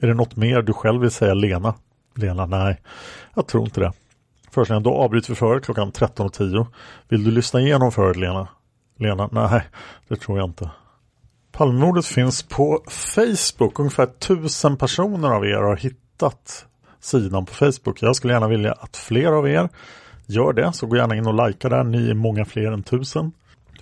[0.00, 1.74] Är det något mer du själv vill säga Lena?
[2.14, 2.80] Lena, nej.
[3.34, 3.92] Jag tror inte det.
[4.50, 6.66] Först då avbryter vi föret klockan 13.10.
[7.08, 8.48] Vill du lyssna igenom förhöret Lena?
[8.98, 9.62] Lena, nej,
[10.08, 10.70] det tror jag inte.
[11.52, 13.78] Palmemordet finns på Facebook.
[13.78, 16.66] Ungefär tusen personer av er har hittat
[17.00, 18.02] sidan på Facebook.
[18.02, 19.68] Jag skulle gärna vilja att fler av er
[20.26, 21.84] gör det, så gå gärna in och likea där.
[21.84, 23.32] Ni är många fler än tusen.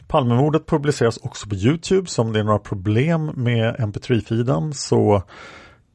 [0.09, 5.23] Palmemordet publiceras också på Youtube, så om det är några problem med mp3-feeden så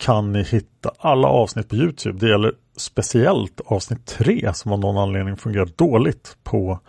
[0.04, 2.20] kan ni hitta alla avsnitt på Youtube.
[2.20, 6.80] Det gäller speciellt avsnitt 3 som av någon anledning fungerar dåligt på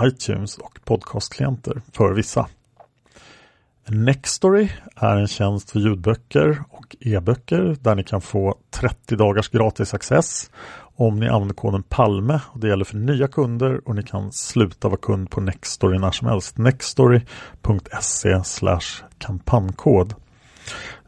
[0.00, 2.48] iTunes och podcastklienter för vissa.
[3.88, 9.94] Nextory är en tjänst för ljudböcker och e-böcker där ni kan få 30 dagars gratis
[9.94, 10.50] access
[10.96, 12.40] om ni använder koden PALME.
[12.46, 16.10] Och det gäller för nya kunder och ni kan sluta vara kund på Nextory när
[16.10, 16.58] som helst.
[16.58, 18.40] Nextory.se
[19.18, 20.14] kampanjkod.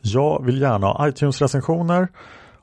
[0.06, 2.08] Jag vill gärna ha iTunes-recensioner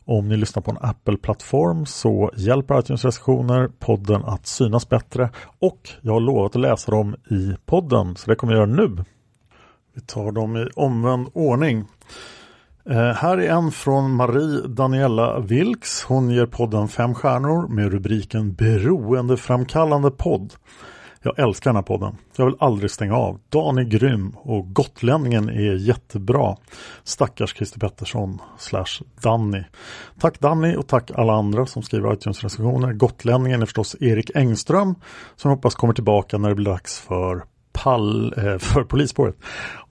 [0.06, 5.30] Om ni lyssnar på en Apple-plattform så hjälper iTunes-recensioner podden att synas bättre
[5.60, 9.04] och jag har lovat att läsa dem i podden så det kommer jag göra nu.
[9.96, 11.86] Vi tar dem i omvänd ordning.
[12.89, 16.04] Eh, här är en från Marie Daniela Wilks.
[16.04, 20.54] Hon ger podden fem stjärnor med rubriken Beroendeframkallande podd.
[21.24, 22.17] Jag älskar den här podden.
[22.36, 23.39] Jag vill aldrig stänga av.
[23.49, 26.57] Dan är grym och Gotlänningen är jättebra.
[27.03, 29.63] Stackars Christer Pettersson slash Danny.
[30.19, 32.93] Tack Danny och tack alla andra som skriver iTunes-recensioner.
[32.93, 34.95] Gotlänningen är förstås Erik Engström
[35.36, 37.43] som jag hoppas kommer tillbaka när det blir dags för
[37.74, 39.36] pall, eh, för polisspåret.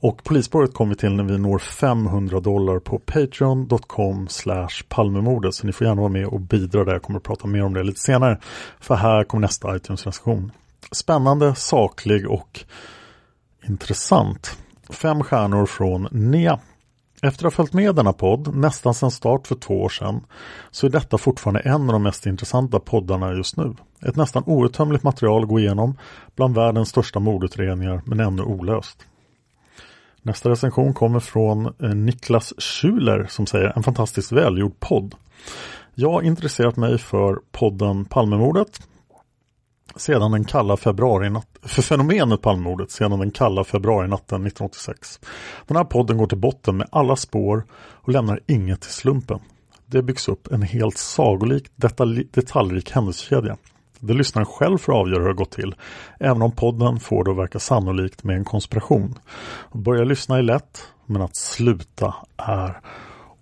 [0.00, 5.54] Och polisspåret kommer vi till när vi når 500 dollar på patreon.com slash palmemordet.
[5.54, 6.92] Så ni får gärna vara med och bidra där.
[6.92, 8.38] Jag kommer att prata mer om det lite senare.
[8.80, 10.52] För här kommer nästa iTunes-recension.
[10.92, 12.64] Spännande, saklig och
[13.68, 14.58] intressant.
[14.90, 16.60] Fem stjärnor från Nea.
[17.22, 20.20] Efter att ha följt med denna podd nästan sedan start för två år sedan
[20.70, 23.74] så är detta fortfarande en av de mest intressanta poddarna just nu.
[24.02, 25.98] Ett nästan outtömligt material att gå igenom
[26.36, 29.06] bland världens största mordutredningar men ännu olöst.
[30.22, 35.14] Nästa recension kommer från eh, Niklas Schuler som säger en fantastiskt välgjord podd.
[35.94, 38.80] Jag har intresserat mig för podden Palmemordet
[39.97, 45.20] sedan den kalla februari för fenomenet Palmemordet sedan den kalla februarinatten 1986.
[45.66, 49.38] Den här podden går till botten med alla spår och lämnar inget till slumpen.
[49.86, 53.57] Det byggs upp en helt sagolik detalj, detaljrik händelsekedja.
[54.01, 55.74] Det lyssnaren själv får avgöra hur det gått till,
[56.20, 59.18] även om podden får det att verka sannolikt med en konspiration.
[59.70, 62.80] Att börja lyssna är lätt, men att sluta är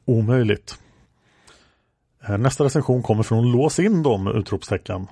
[0.04, 0.78] omöjligt.
[2.28, 4.26] Eh, nästa recension kommer från Lås in dem!
[4.26, 5.06] utropstecken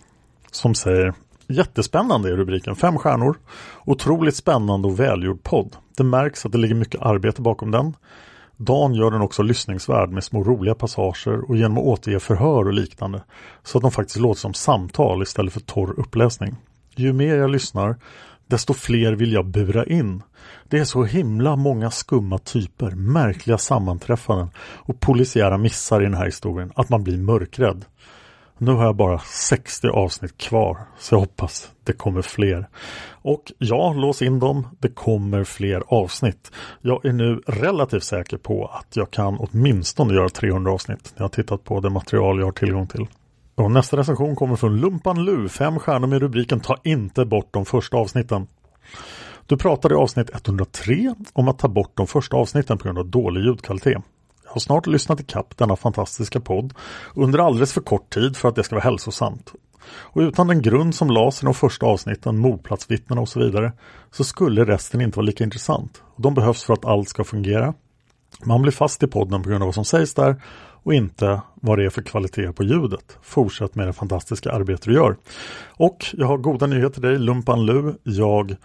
[0.51, 1.14] som säger
[1.49, 3.38] Jättespännande är rubriken, fem stjärnor.
[3.84, 5.76] Otroligt spännande och välgjord podd.
[5.97, 7.97] Det märks att det ligger mycket arbete bakom den.
[8.57, 12.72] Dan gör den också lyssningsvärd med små roliga passager och genom att återge förhör och
[12.72, 13.22] liknande.
[13.62, 16.57] Så att de faktiskt låter som samtal istället för torr uppläsning.
[16.97, 17.97] Ju mer jag lyssnar,
[18.47, 20.22] desto fler vill jag bura in.
[20.68, 26.24] Det är så himla många skumma typer, märkliga sammanträffanden och polisiära missar i den här
[26.24, 27.84] historien att man blir mörkrädd.
[28.59, 32.68] Nu har jag bara 60 avsnitt kvar så jag hoppas det kommer fler.
[33.11, 34.68] Och ja, lås in dem.
[34.78, 36.50] Det kommer fler avsnitt.
[36.80, 41.14] Jag är nu relativt säker på att jag kan åtminstone göra 300 avsnitt.
[41.16, 43.07] Jag har tittat på det material jag har tillgång till.
[43.54, 47.64] Och nästa recension kommer från Lumpan Lu, fem stjärnor med rubriken Ta inte bort de
[47.64, 48.46] första avsnitten.
[49.46, 53.07] Du pratade i avsnitt 103 om att ta bort de första avsnitten på grund av
[53.07, 54.02] dålig ljudkvalitet
[54.57, 56.74] har snart lyssnat ikapp denna fantastiska podd
[57.14, 59.52] under alldeles för kort tid för att det ska vara hälsosamt.
[59.88, 63.72] Och utan den grund som lades i de första avsnitten, mordplatsvittnena och så vidare,
[64.11, 66.02] så skulle resten inte vara lika intressant.
[66.14, 67.74] Och de behövs för att allt ska fungera.
[68.44, 70.42] Man blir fast i podden på grund av vad som sägs där
[70.82, 73.18] och inte vad det är för kvalitet på ljudet.
[73.22, 75.16] Fortsätt med det fantastiska arbete du gör.
[75.76, 77.94] Och jag har goda nyheter till dig, Lumpan Lu.
[78.02, 78.57] Jag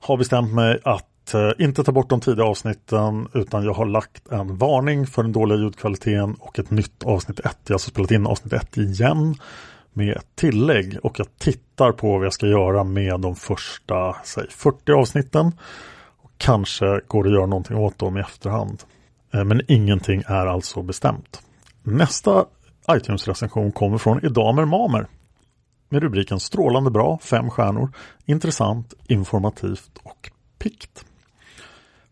[0.00, 4.32] har bestämt mig att Eh, inte ta bort de tidiga avsnitten utan jag har lagt
[4.32, 7.44] en varning för den dåliga ljudkvaliteten och ett nytt avsnitt 1.
[7.44, 9.34] Jag har alltså spelat in avsnitt 1 igen
[9.92, 14.46] med ett tillägg och jag tittar på vad jag ska göra med de första säg,
[14.50, 15.52] 40 avsnitten.
[16.22, 18.82] Och kanske går det att göra någonting åt dem i efterhand.
[19.34, 21.42] Eh, men ingenting är alltså bestämt.
[21.82, 22.44] Nästa
[22.90, 25.06] iTunes-recension kommer från Idamer Mamer
[25.88, 27.92] med rubriken Strålande bra, fem stjärnor,
[28.24, 31.04] intressant, informativt och pikt.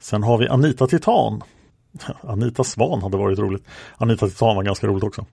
[0.03, 1.42] Sen har vi Anita Titan.
[2.22, 3.64] Anita Svan hade varit roligt.
[3.96, 5.26] Anita Titan var ganska roligt också.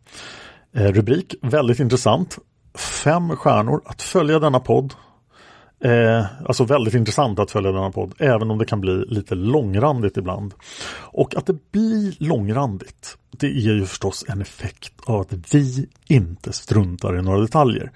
[0.75, 2.37] Eh, rubrik väldigt intressant.
[3.03, 3.81] Fem stjärnor.
[3.85, 4.93] Att följa denna podd.
[5.83, 8.13] Eh, alltså väldigt intressant att följa denna podd.
[8.19, 10.53] Även om det kan bli lite långrandigt ibland.
[11.11, 16.53] Och att det blir långrandigt det är ju förstås en effekt av att vi inte
[16.53, 17.91] struntar i några detaljer.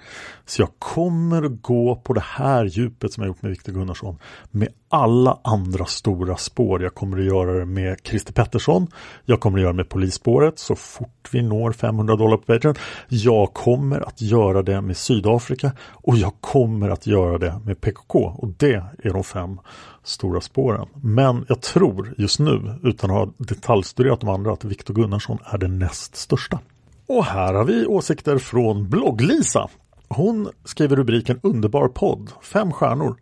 [0.46, 4.18] Så jag kommer att gå på det här djupet som jag gjort med Viktor Gunnarsson
[4.50, 6.82] med alla andra stora spår.
[6.82, 8.86] Jag kommer att göra det med Christer Pettersson.
[9.24, 12.74] Jag kommer att göra det med polisspåret så fort vi når 500 dollar på Patreon.
[13.08, 18.18] Jag kommer att göra det med Sydafrika och jag kommer att göra det med PKK
[18.18, 19.58] och det är de fem
[20.04, 20.86] stora spåren.
[20.94, 25.58] Men jag tror just nu, utan att ha detaljstuderat de andra, att Viktor Gunnarsson är
[25.58, 26.58] den näst största.
[27.06, 29.68] Och här har vi åsikter från Blogglisa.
[30.08, 33.16] Hon skriver rubriken Underbar podd, fem stjärnor.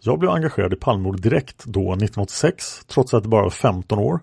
[0.00, 4.20] Jag blev engagerad i Palmemordet direkt då 1986, trots att det bara var 15 år.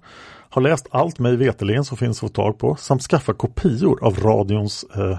[0.50, 4.20] Har läst allt mig veterligen som finns att få tag på samt skaffat kopior av
[4.20, 5.18] radions eh,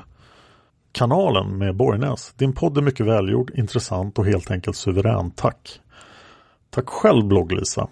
[0.92, 2.32] kanalen med Borgnäs.
[2.36, 5.30] Din podd är mycket välgjord, intressant och helt enkelt suverän.
[5.30, 5.80] Tack!
[6.74, 7.88] Tack själv blogglisa.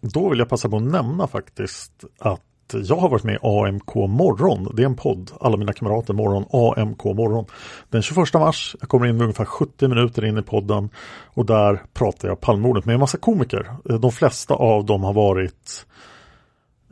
[0.00, 2.42] Då vill jag passa på att nämna faktiskt att
[2.72, 4.72] jag har varit med i AMK morgon.
[4.74, 7.44] Det är en podd, alla mina kamrater morgon, AMK morgon.
[7.90, 10.90] Den 21 mars, jag kommer in med ungefär 70 minuter in i podden
[11.26, 13.72] och där pratar jag Palmemordet med en massa komiker.
[13.98, 15.86] De flesta av dem har varit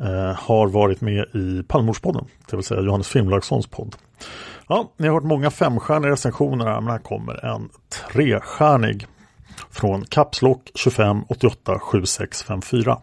[0.01, 3.97] eh, har varit med i Palmemordspodden, det vill säga Johannes Finnlagssons podd.
[4.69, 9.07] Ja, ni har hört många femstjärniga recensioner här, men här kommer en trestjärnig
[9.71, 12.99] från Kapslock 25 88 7654.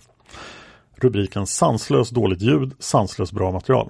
[0.95, 3.89] Rubriken Sanslöst dåligt ljud, sanslöst bra material.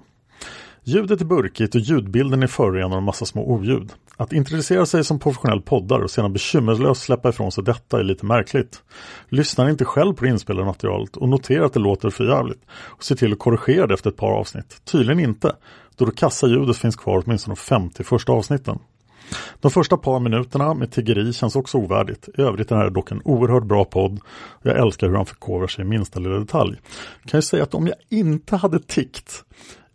[0.84, 3.94] Ljudet är burkigt och ljudbilden är förorenad av massa små oljud.
[4.18, 8.26] Att introducera sig som professionell poddare och sedan bekymmerslöst släppa ifrån sig detta är lite
[8.26, 8.84] märkligt.
[9.30, 13.04] Lyssnar inte själv på det inspelade materialet och noterar att det låter för jävligt och
[13.04, 14.82] ser till att korrigera det efter ett par avsnitt.
[14.86, 15.56] Tydligen inte,
[15.96, 18.80] då det kassa ljudet finns kvar åtminstone de 50 första avsnitten.
[19.60, 22.30] De första par minuterna med tiggeri känns också ovärdigt.
[22.38, 24.20] I övrigt är det här dock en oerhört bra podd.
[24.62, 26.80] Jag älskar hur han förkovrar sig i minsta lilla detalj.
[27.22, 29.44] Jag kan ju säga att om jag inte hade tickt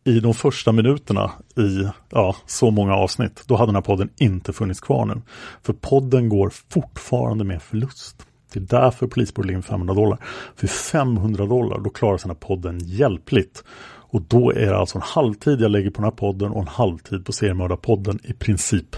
[0.05, 4.53] i de första minuterna i ja, så många avsnitt, då hade den här podden inte
[4.53, 5.22] funnits kvar nu.
[5.62, 8.26] För podden går fortfarande med förlust.
[8.53, 10.18] Det är därför polisbord ligger 500 dollar.
[10.57, 13.64] För 500 dollar, då klarar sig den här podden hjälpligt.
[14.09, 16.68] Och då är det alltså en halvtid jag lägger på den här podden och en
[16.68, 18.97] halvtid på Seriemördarpodden i princip.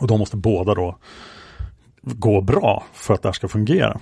[0.00, 0.98] Och de måste båda då
[2.02, 4.00] gå bra för att det här ska fungera.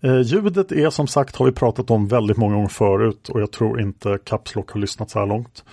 [0.00, 3.52] Eh, ljudet är som sagt har vi pratat om väldigt många gånger förut och jag
[3.52, 5.64] tror inte Capslock har lyssnat så här långt.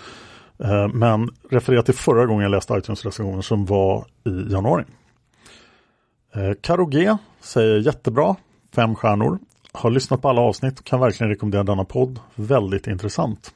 [0.59, 4.83] Eh, men referera till förra gången jag läste iTunes-recensioner som var i januari.
[6.35, 8.35] Eh, Karo G säger jättebra,
[8.75, 9.39] fem stjärnor.
[9.71, 12.19] Har lyssnat på alla avsnitt och kan verkligen rekommendera denna podd.
[12.35, 13.53] Väldigt intressant.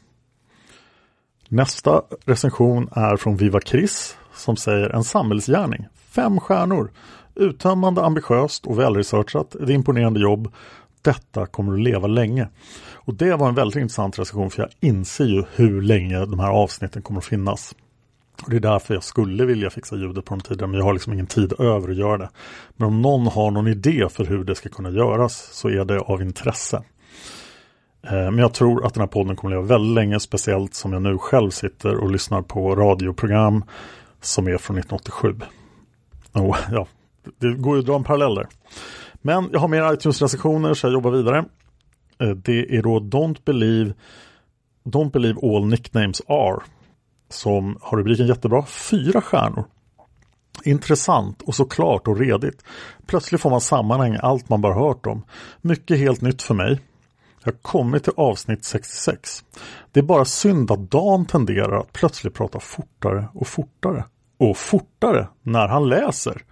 [1.47, 5.87] Nästa recension är från Viva Chris som säger en samhällsgärning.
[5.95, 6.91] Fem stjärnor.
[7.35, 9.55] Uttömmande, ambitiöst och välresearchat.
[9.55, 10.53] Ett imponerande jobb.
[11.01, 12.47] Detta kommer att leva länge.
[12.93, 16.51] Och det var en väldigt intressant recension för jag inser ju hur länge de här
[16.51, 17.75] avsnitten kommer att finnas.
[18.43, 20.93] Och det är därför jag skulle vilja fixa ljudet på de tidigare men jag har
[20.93, 22.29] liksom ingen tid över att göra det.
[22.77, 25.99] Men om någon har någon idé för hur det ska kunna göras så är det
[25.99, 26.83] av intresse.
[28.03, 30.93] Eh, men jag tror att den här podden kommer att leva väldigt länge, speciellt som
[30.93, 33.63] jag nu själv sitter och lyssnar på radioprogram
[34.21, 35.35] som är från 1987.
[36.33, 36.87] Oh, ja,
[37.37, 38.47] det går ju att dra en parallell där.
[39.21, 41.45] Men jag har mer iTunes-recensioner så jag jobbar vidare.
[42.19, 43.93] Eh, det är då Don't Believe
[44.83, 46.61] Don't Believe All Nicknames Are
[47.29, 49.65] som har rubriken jättebra, fyra stjärnor.
[50.63, 52.63] Intressant och såklart och redigt.
[53.05, 55.23] Plötsligt får man sammanhang allt man bara hört om.
[55.61, 56.79] Mycket helt nytt för mig.
[57.43, 59.43] Jag har kommit till avsnitt 66.
[59.91, 64.05] Det är bara synd att Dan tenderar att plötsligt prata fortare och fortare.
[64.37, 66.43] Och fortare när han läser.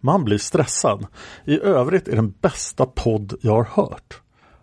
[0.00, 1.06] Man blir stressad.
[1.44, 4.20] I övrigt är den bästa podd jag har hört.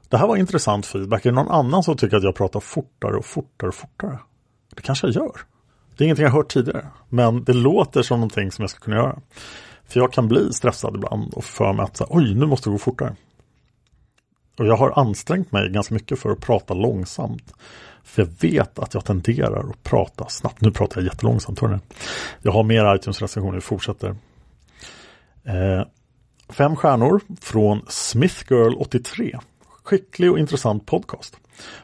[0.09, 1.25] Det här var intressant feedback.
[1.25, 4.19] Är det någon annan som tycker att jag pratar fortare och fortare och fortare?
[4.75, 5.31] Det kanske jag gör.
[5.97, 6.87] Det är ingenting jag hört tidigare.
[7.09, 9.19] Men det låter som någonting som jag ska kunna göra.
[9.87, 12.77] För jag kan bli stressad ibland och för mig att oj, nu måste det gå
[12.77, 13.15] fortare.
[14.57, 17.53] Och jag har ansträngt mig ganska mycket för att prata långsamt.
[18.03, 20.61] För jag vet att jag tenderar att prata snabbt.
[20.61, 21.59] Nu pratar jag jättelångsamt.
[21.59, 21.79] hörni.
[22.41, 24.15] jag har mer iTunes-recensioner, vi fortsätter.
[25.43, 25.85] Eh,
[26.49, 29.39] fem stjärnor från Smithgirl83.
[29.83, 31.37] Skicklig och intressant podcast.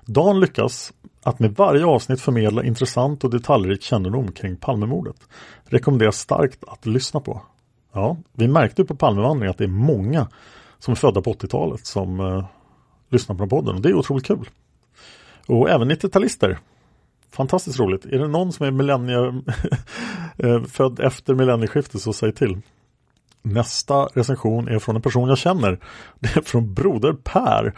[0.06, 0.94] Dan lyckas
[1.24, 5.16] att med varje avsnitt förmedla intressant och detaljrik kännedom kring Palmemordet.
[5.64, 7.42] Rekommenderas starkt att lyssna på.
[7.94, 10.28] Ja, vi märkte på Palmevandringen att det är många
[10.80, 12.46] som är födda på 80-talet som eh,
[13.14, 14.50] lyssnar på den podden och det är otroligt kul.
[15.48, 16.58] Och även 90-talister.
[17.32, 18.06] Fantastiskt roligt.
[18.06, 19.28] Är det någon som är
[20.38, 22.62] eh, född efter millennieskiftet så säg till.
[23.42, 25.80] Nästa recension är från en person jag känner.
[26.20, 27.74] Det är från Broder Per.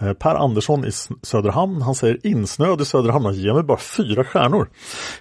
[0.00, 0.90] Eh, per Andersson i
[1.22, 1.82] Söderhamn.
[1.82, 4.68] Han säger insnöad i Söderhamn ge ger mig bara fyra stjärnor.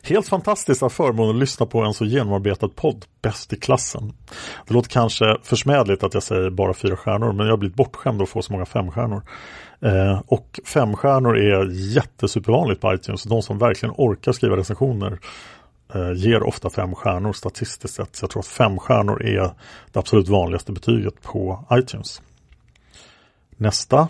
[0.04, 3.06] Helt fantastiskt att förmånen att lyssna på en så genomarbetad podd.
[3.22, 4.14] Bäst i klassen.
[4.68, 8.22] Det låter kanske försmädligt att jag säger bara fyra stjärnor men jag har blivit bortskämd
[8.22, 9.22] att få så många femstjärnor.
[9.82, 13.24] Eh, och femstjärnor är jättesupervanligt på iTunes.
[13.24, 15.20] De som verkligen orkar skriva recensioner
[15.94, 18.16] eh, ger ofta fem stjärnor statistiskt sett.
[18.16, 19.52] Så jag tror att fem stjärnor är
[19.92, 22.22] det absolut vanligaste betyget på iTunes.
[23.58, 24.08] Nästa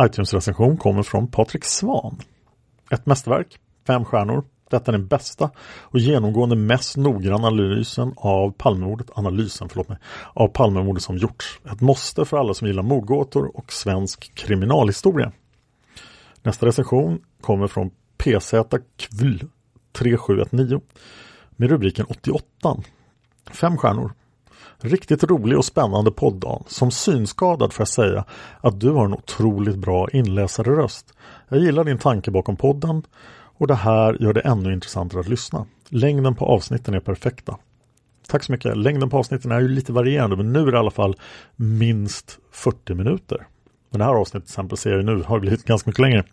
[0.00, 2.18] iTunes-recension kommer från Patrik Svan.
[2.90, 4.44] Ett mästerverk, fem stjärnor.
[4.70, 9.98] Detta är den bästa och genomgående mest noggranna analysen av Palmemordet, analysen förlåt mig,
[10.34, 11.60] av Palmemordet som gjorts.
[11.72, 15.32] Ett måste för alla som gillar mordgåtor och svensk kriminalhistoria.
[16.42, 18.54] Nästa recension kommer från PZ
[18.96, 19.44] Kvl
[19.92, 20.80] 3719
[21.50, 22.76] med rubriken 88.
[23.50, 24.12] Fem stjärnor.
[24.82, 26.64] Riktigt rolig och spännande podd Dan.
[26.66, 28.24] Som synskadad får jag säga
[28.60, 31.14] att du har en otroligt bra inläsarröst.
[31.48, 33.02] Jag gillar din tanke bakom podden
[33.58, 35.66] och det här gör det ännu intressantare att lyssna.
[35.88, 37.56] Längden på avsnitten är perfekta.
[38.28, 38.76] Tack så mycket.
[38.76, 41.16] Längden på avsnitten är ju lite varierande men nu är det i alla fall
[41.56, 43.46] minst 40 minuter.
[43.90, 46.24] Men det här avsnittet till exempel ser jag nu har blivit ganska mycket längre.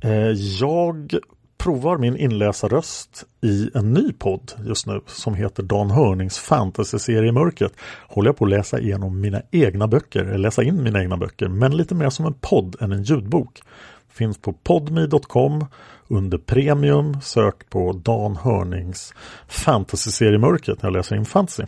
[0.00, 0.30] Eh,
[0.60, 1.14] jag
[1.62, 7.32] provar min inläsarröst i en ny podd just nu som heter Dan Hörnings fantasyserie i
[7.32, 7.72] mörkret.
[8.08, 11.76] Håller jag på att läsa igenom mina egna böcker, läsa in mina egna böcker, men
[11.76, 13.62] lite mer som en podd än en ljudbok.
[14.08, 15.66] Finns på podmi.com
[16.08, 17.20] under premium.
[17.22, 19.14] Sök på Dan Hörnings
[19.48, 21.64] fantasyserie i mörkret när jag läser in fantasy.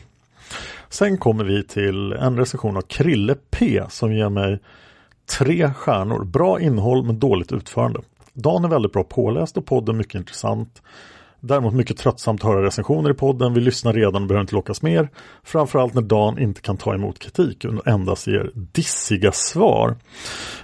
[0.89, 4.59] Sen kommer vi till en recension av Krille P som ger mig
[5.39, 6.25] tre stjärnor.
[6.25, 8.01] Bra innehåll men dåligt utförande.
[8.35, 10.83] Dan är väldigt bra påläst och podden mycket intressant.
[11.47, 13.55] Däremot mycket tröttsamt att höra recensioner i podden.
[13.55, 15.09] Vi lyssnar redan och behöver inte lockas mer.
[15.43, 19.97] Framförallt när Dan inte kan ta emot kritik och endast ger dissiga svar.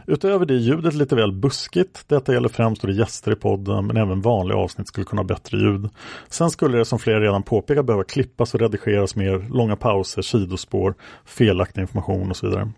[0.07, 2.05] Utöver det är ljudet lite väl buskigt.
[2.07, 5.27] Detta gäller främst då det gäster i podden men även vanliga avsnitt skulle kunna ha
[5.27, 5.89] bättre ljud.
[6.29, 9.47] Sen skulle det som flera redan påpekat behöva klippas och redigeras mer.
[9.51, 10.95] Långa pauser, sidospår,
[11.25, 12.73] felaktig information och så vidare.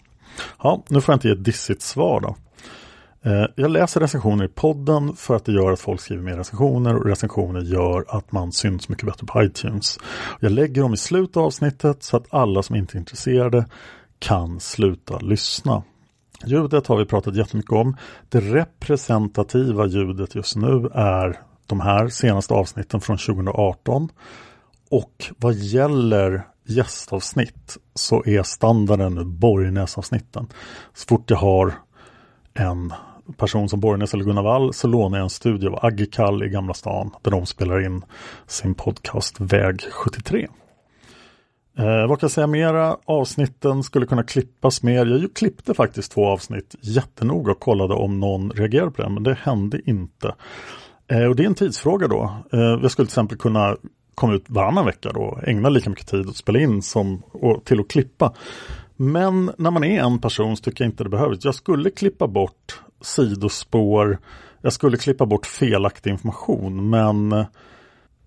[0.63, 2.37] Ja, nu får jag inte ge ett dissigt svar då.
[3.25, 6.97] Eh, jag läser recensioner i podden för att det gör att folk skriver mer recensioner
[6.97, 9.99] och recensioner gör att man syns mycket bättre på iTunes.
[10.41, 13.67] Jag lägger dem i slutet av avsnittet så att alla som inte är intresserade
[14.19, 15.83] kan sluta lyssna.
[16.47, 17.97] Ljudet har vi pratat jättemycket om.
[18.29, 24.09] Det representativa ljudet just nu är de här senaste avsnitten från 2018.
[24.91, 30.49] Och vad gäller gästavsnitt så är standarden nu Borgnäsavsnitten.
[30.95, 31.75] Så fort jag har
[32.55, 32.93] en
[33.33, 36.49] person som Borgnäs eller Gunnar Wall så lånar jag en studio av Agge Kall i
[36.49, 38.05] Gamla stan där de spelar in
[38.47, 40.49] sin podcast Väg 73.
[41.79, 42.97] Eh, vad kan jag säga mera?
[43.05, 45.07] Avsnitten skulle kunna klippas mer.
[45.07, 49.39] Jag klippte faktiskt två avsnitt jättenoga och kollade om någon reagerade på det, men det
[49.43, 50.35] hände inte.
[51.09, 52.37] Eh, och det är en tidsfråga då.
[52.53, 53.77] Eh, jag skulle till exempel kunna
[54.15, 57.81] komma ut varannan vecka då, ägna lika mycket tid att spela in som och, till
[57.81, 58.33] att klippa.
[58.97, 61.45] Men när man är en person så tycker jag inte det behövs.
[61.45, 64.19] Jag skulle klippa bort sidospår.
[64.61, 67.45] Jag skulle klippa bort felaktig information men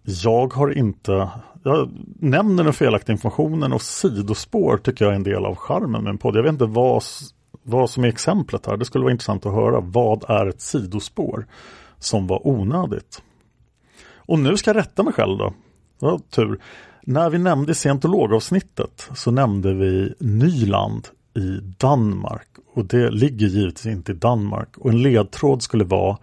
[0.06, 1.30] jag har inte,
[1.64, 6.10] jag nämner den felaktiga informationen och sidospår tycker jag är en del av charmen med
[6.10, 6.36] en podd.
[6.36, 7.04] Jag vet inte vad,
[7.64, 8.78] vad som är exemplet här.
[8.78, 9.80] Det skulle vara intressant att höra.
[9.80, 11.46] Vad är ett sidospår
[12.00, 13.22] som var onödigt?
[14.16, 15.54] Och nu ska jag rätta mig själv då.
[16.00, 16.60] Ja, tur.
[17.02, 22.48] När vi nämnde scientologavsnittet så nämnde vi Nyland i Danmark.
[22.74, 24.78] Och det ligger givetvis inte i Danmark.
[24.78, 26.18] Och en ledtråd skulle vara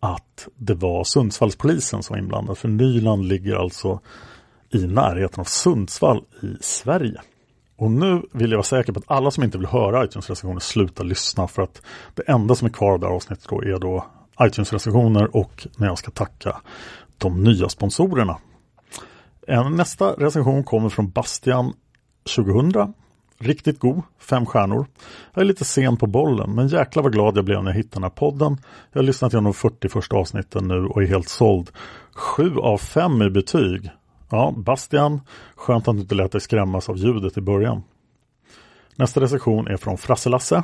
[0.00, 2.58] att det var Sundsvallspolisen som var inblandad.
[2.58, 4.00] För Nyland ligger alltså
[4.70, 7.20] i närheten av Sundsvall i Sverige.
[7.76, 11.04] Och nu vill jag vara säker på att alla som inte vill höra iTunes-recensioner slutar
[11.04, 11.48] lyssna.
[11.48, 11.82] För att
[12.14, 14.06] det enda som är kvar av det här avsnittet då är då
[14.40, 16.60] iTunes-recensioner och när jag ska tacka
[17.18, 18.36] de nya sponsorerna.
[19.70, 21.72] Nästa recension kommer från Bastian
[22.36, 22.94] 2000
[23.40, 24.86] Riktigt god, fem stjärnor.
[25.34, 27.94] Jag är lite sen på bollen, men jäklar vad glad jag blev när jag hittade
[27.96, 28.56] den här podden.
[28.92, 31.70] Jag har lyssnat igenom de 40 första avsnitten nu och är helt såld.
[32.14, 33.90] Sju av fem i betyg.
[34.30, 35.20] Ja, Bastian,
[35.56, 37.82] skönt att du inte lät dig skrämmas av ljudet i början.
[38.96, 40.62] Nästa recension är från Frasse-Lasse.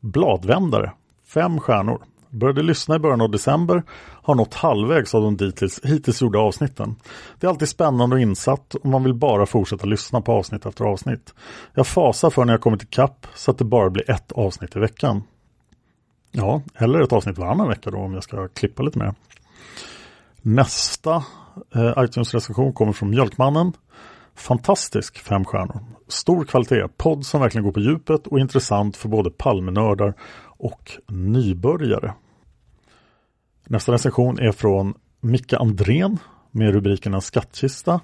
[0.00, 0.92] Bladvändare,
[1.26, 2.02] fem stjärnor.
[2.34, 3.82] Började lyssna i början av december,
[4.22, 6.96] har nått halvvägs av de dittills, hittills gjorda avsnitten.
[7.40, 10.84] Det är alltid spännande och insatt och man vill bara fortsätta lyssna på avsnitt efter
[10.84, 11.34] avsnitt.
[11.74, 14.78] Jag fasar för när jag kommit ikapp så att det bara blir ett avsnitt i
[14.78, 15.22] veckan.
[16.30, 19.14] Ja, eller ett avsnitt varannan vecka då om jag ska klippa lite mer.
[20.42, 21.14] Nästa
[21.74, 23.72] eh, iTunes-recension kommer från Mjölkmannen.
[24.34, 25.80] Fantastisk fem stjärnor.
[26.08, 30.14] Stor kvalitet, podd som verkligen går på djupet och intressant för både Palmenördar
[30.58, 32.14] och nybörjare.
[33.66, 36.18] Nästa recension är från Micke Andrén
[36.50, 38.00] med rubriken En skattkista,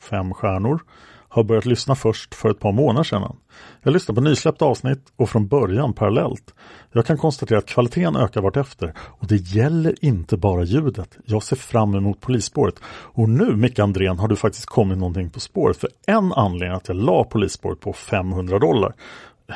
[0.00, 0.80] fem stjärnor.
[1.28, 3.36] Har börjat lyssna först för ett par månader sedan.
[3.82, 6.54] Jag lyssnar på nysläppta avsnitt och från början parallellt.
[6.92, 11.18] Jag kan konstatera att kvaliteten ökar vartefter och det gäller inte bara ljudet.
[11.24, 12.74] Jag ser fram emot polisspåret.
[12.88, 15.76] Och nu Micke Andrén har du faktiskt kommit någonting på spåret.
[15.76, 18.94] För en anledning att jag la polisspåret på 500 dollar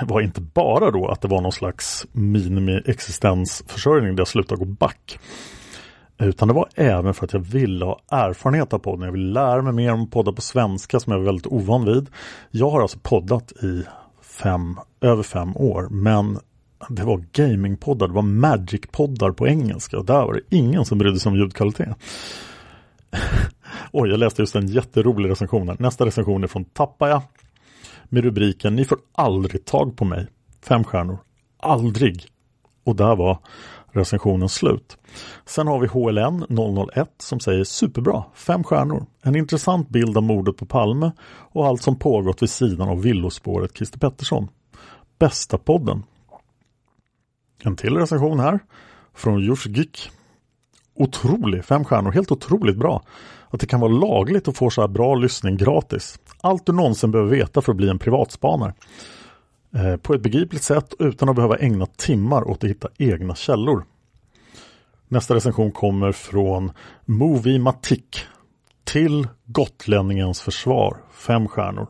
[0.03, 5.19] var inte bara då att det var någon slags minimi-existensförsörjning där jag slutade gå back.
[6.19, 9.05] Utan det var även för att jag ville ha erfarenhet av podden.
[9.05, 12.11] Jag vill lära mig mer om poddar på svenska som jag är väldigt ovan vid.
[12.51, 13.85] Jag har alltså poddat i
[14.23, 16.39] fem, över fem år men
[16.89, 21.21] det var gamingpoddar, det var Magic-poddar på engelska och där var det ingen som brydde
[21.21, 21.97] sig om ljudkvalitet.
[23.93, 25.77] Oj, jag läste just en jätterolig recension här.
[25.79, 27.23] Nästa recension är från Tappaja
[28.15, 30.27] med rubriken Ni får aldrig tag på mig.
[30.63, 31.19] Fem stjärnor.
[31.59, 32.27] Aldrig.
[32.85, 33.39] Och där var
[33.93, 34.97] recensionen slut.
[35.47, 36.47] Sen har vi HLN
[36.95, 39.07] 001 som säger superbra, fem stjärnor.
[39.23, 43.77] En intressant bild av mordet på Palme och allt som pågått vid sidan av villospåret
[43.77, 44.49] Christer Pettersson.
[45.19, 46.03] Bästa podden.
[47.63, 48.59] En till recension här
[49.15, 50.11] från Josh Gick.
[50.95, 53.03] Otrolig, fem stjärnor, helt otroligt bra.
[53.51, 56.19] Att det kan vara lagligt att få så här bra lyssning gratis.
[56.45, 58.75] Allt du någonsin behöver veta för att bli en privatspanare.
[59.75, 63.85] Eh, på ett begripligt sätt utan att behöva ägna timmar åt att hitta egna källor.
[65.09, 66.73] Nästa recension kommer från
[67.05, 68.01] Movie Matic
[68.85, 71.87] till Gotlänningens försvar, fem stjärnor.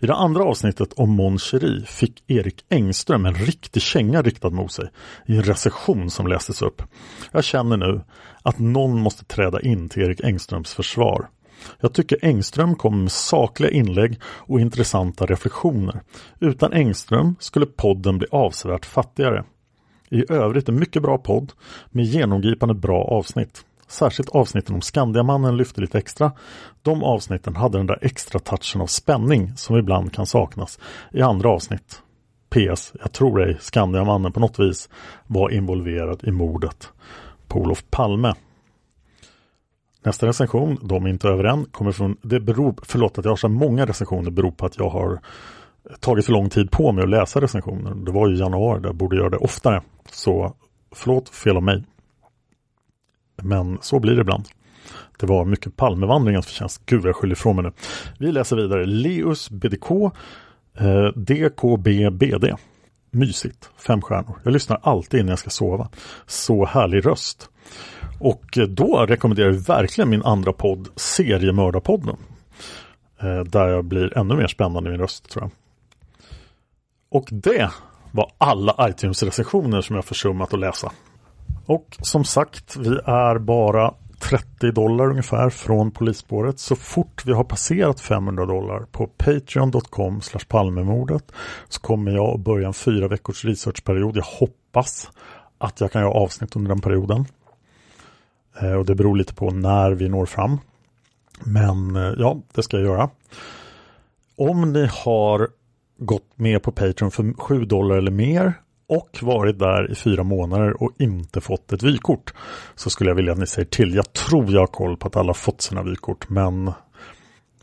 [0.00, 4.72] I det andra avsnittet om Mon Cherie fick Erik Engström en riktig känga riktad mot
[4.72, 4.88] sig
[5.26, 6.82] i en recension som lästes upp.
[7.32, 8.00] Jag känner nu
[8.42, 11.28] att någon måste träda in till Erik Engströms försvar.
[11.80, 16.00] Jag tycker Engström kommer med sakliga inlägg och intressanta reflektioner.
[16.40, 19.44] Utan Engström skulle podden bli avsevärt fattigare.
[20.10, 21.52] I övrigt en mycket bra podd
[21.90, 23.64] med genomgripande bra avsnitt.
[23.88, 26.32] Särskilt avsnitten om Skandiamannen lyfte lite extra.
[26.82, 30.78] De avsnitten hade den där extra touchen av spänning som ibland kan saknas
[31.12, 32.02] i andra avsnitt.
[32.50, 32.92] PS.
[33.00, 34.88] Jag tror ej Skandiamannen på något vis
[35.26, 36.88] var involverad i mordet
[37.48, 38.34] på Olof Palme.
[40.04, 43.36] Nästa recension, de är inte över än, kommer från, det beror, förlåt att jag har
[43.36, 45.20] så många recensioner beror på att jag har
[46.00, 47.94] tagit för lång tid på mig att läsa recensioner.
[47.94, 49.82] Det var ju januari, jag borde göra det oftare.
[50.10, 50.54] Så
[50.94, 51.84] förlåt, fel av mig.
[53.42, 54.44] Men så blir det ibland.
[55.18, 56.82] Det var mycket Palmevandringens förtjänst.
[56.86, 57.72] Gud, vad jag skyller ifrån mig nu.
[58.18, 58.86] Vi läser vidare.
[58.86, 59.90] Leus BDK
[60.78, 62.44] eh, DKBBD.
[63.10, 63.70] Mysigt.
[63.86, 64.38] Fem stjärnor.
[64.42, 65.88] Jag lyssnar alltid innan jag ska sova.
[66.26, 67.50] Så härlig röst.
[68.24, 72.16] Och då rekommenderar jag verkligen min andra podd Seriemördarpodden.
[73.20, 75.50] Eh, där jag blir ännu mer spännande i min röst tror jag.
[77.10, 77.70] Och det
[78.12, 80.92] var alla iTunes-recensioner som jag försummat att läsa.
[81.66, 86.58] Och som sagt, vi är bara 30 dollar ungefär från polisspåret.
[86.58, 91.32] Så fort vi har passerat 500 dollar på patreon.com palmemordet
[91.68, 94.16] så kommer jag att börja en fyra veckors researchperiod.
[94.16, 95.10] Jag hoppas
[95.58, 97.26] att jag kan göra avsnitt under den perioden.
[98.60, 100.58] Eh, och det beror lite på när vi når fram.
[101.40, 103.10] Men eh, ja, det ska jag göra.
[104.36, 105.48] Om ni har
[105.98, 108.54] gått med på Patreon för 7 dollar eller mer
[108.86, 112.34] och varit där i fyra månader och inte fått ett vykort
[112.74, 113.94] så skulle jag vilja att ni säger till.
[113.94, 116.68] Jag tror jag har koll på att alla fått sina vykort men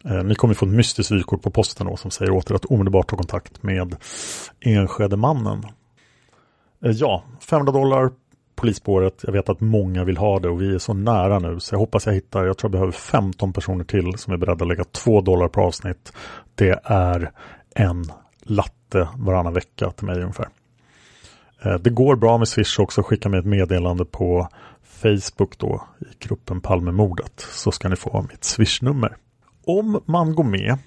[0.05, 2.65] eh, ni kommer få ett mystiskt vykort på posten då, som säger åt er att
[2.65, 3.95] omedelbart ta kontakt med
[4.59, 5.63] Enskede-mannen.
[6.85, 8.11] Eh, ja, 500 dollar
[8.61, 9.23] polisspåret.
[9.23, 11.79] Jag vet att många vill ha det och vi är så nära nu så jag
[11.79, 14.83] hoppas jag hittar, jag tror jag behöver 15 personer till som är beredda att lägga
[14.83, 16.13] 2 dollar per avsnitt.
[16.55, 17.31] Det är
[17.75, 18.05] en
[18.43, 20.47] latte varannan vecka till mig ungefär.
[21.61, 23.03] Eh, det går bra med Swish också.
[23.03, 24.47] Skicka mig ett meddelande på
[24.83, 29.15] Facebook då i gruppen Palmemordet så ska ni få mitt Swish-nummer.
[29.65, 30.77] Om man går med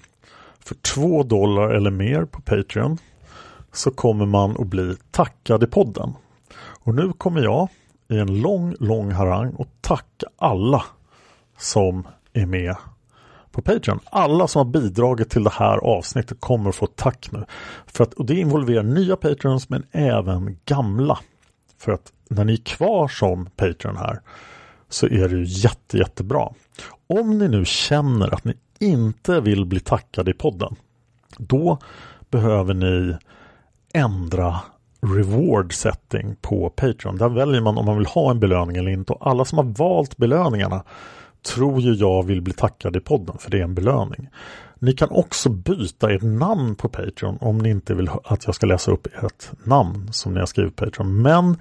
[0.59, 2.97] för 2 dollar eller mer på Patreon
[3.71, 6.13] så kommer man att bli tackad i podden.
[6.85, 7.69] Och nu kommer jag
[8.07, 10.83] i en lång, lång harang och tacka alla
[11.57, 12.75] som är med
[13.51, 13.99] på Patreon.
[14.05, 17.45] Alla som har bidragit till det här avsnittet kommer få tack nu.
[17.85, 21.19] För att, och det involverar nya Patreons men även gamla.
[21.77, 24.21] För att när ni är kvar som Patreon här
[24.89, 26.49] så är det ju jätte, jättebra.
[27.07, 30.75] Om ni nu känner att ni inte vill bli tackade i podden
[31.37, 31.77] då
[32.29, 33.17] behöver ni
[33.93, 34.61] ändra
[35.05, 37.17] reward setting på Patreon.
[37.17, 39.65] Där väljer man om man vill ha en belöning eller inte och alla som har
[39.65, 40.83] valt belöningarna
[41.53, 44.29] tror ju jag vill bli tackad i podden för det är en belöning.
[44.79, 48.65] Ni kan också byta ert namn på Patreon om ni inte vill att jag ska
[48.65, 51.21] läsa upp ert namn som ni har skrivit på Patreon.
[51.21, 51.57] Men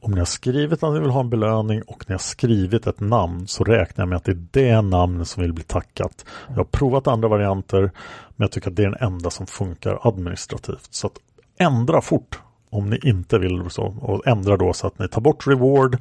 [0.00, 3.00] om ni har skrivit att ni vill ha en belöning och ni har skrivit ett
[3.00, 6.24] namn så räknar jag med att det är det namnet som vill bli tackat.
[6.48, 9.98] Jag har provat andra varianter men jag tycker att det är den enda som funkar
[10.02, 10.88] administrativt.
[10.90, 11.18] Så att
[11.58, 12.38] ändra fort
[12.70, 15.98] om ni inte vill så och ändra då så att ni tar bort reward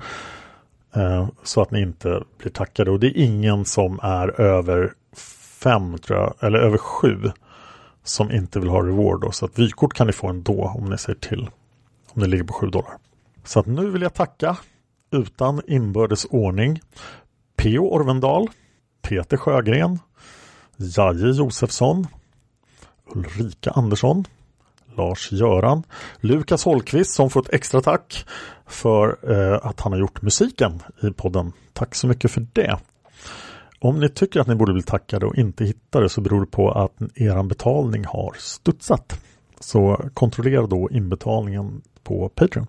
[0.97, 2.91] Eh, så att ni inte blir tackade.
[2.91, 4.93] Och det är ingen som är över
[5.61, 7.31] fem tror jag, eller över sju
[8.03, 9.21] som inte vill ha reward.
[9.21, 9.31] Då.
[9.31, 11.49] Så att vykort kan ni få ändå om ni säger till.
[12.13, 12.97] Om ni ligger på sju dollar.
[13.43, 14.57] Så att nu vill jag tacka
[15.11, 16.81] utan inbördes ordning
[17.55, 17.95] P.O.
[17.95, 18.47] Orvendal,
[19.01, 19.99] Peter Sjögren,
[20.77, 22.07] Jaje Josefsson,
[23.15, 24.25] Ulrika Andersson,
[24.97, 25.83] Lars-Göran.
[26.19, 28.25] Lukas Holkvist som får ett extra tack
[28.67, 31.51] för eh, att han har gjort musiken i podden.
[31.73, 32.77] Tack så mycket för det.
[33.79, 36.51] Om ni tycker att ni borde bli tackade och inte hittar det så beror det
[36.51, 39.19] på att er betalning har studsat.
[39.59, 42.67] Så kontrollera då inbetalningen på Patreon.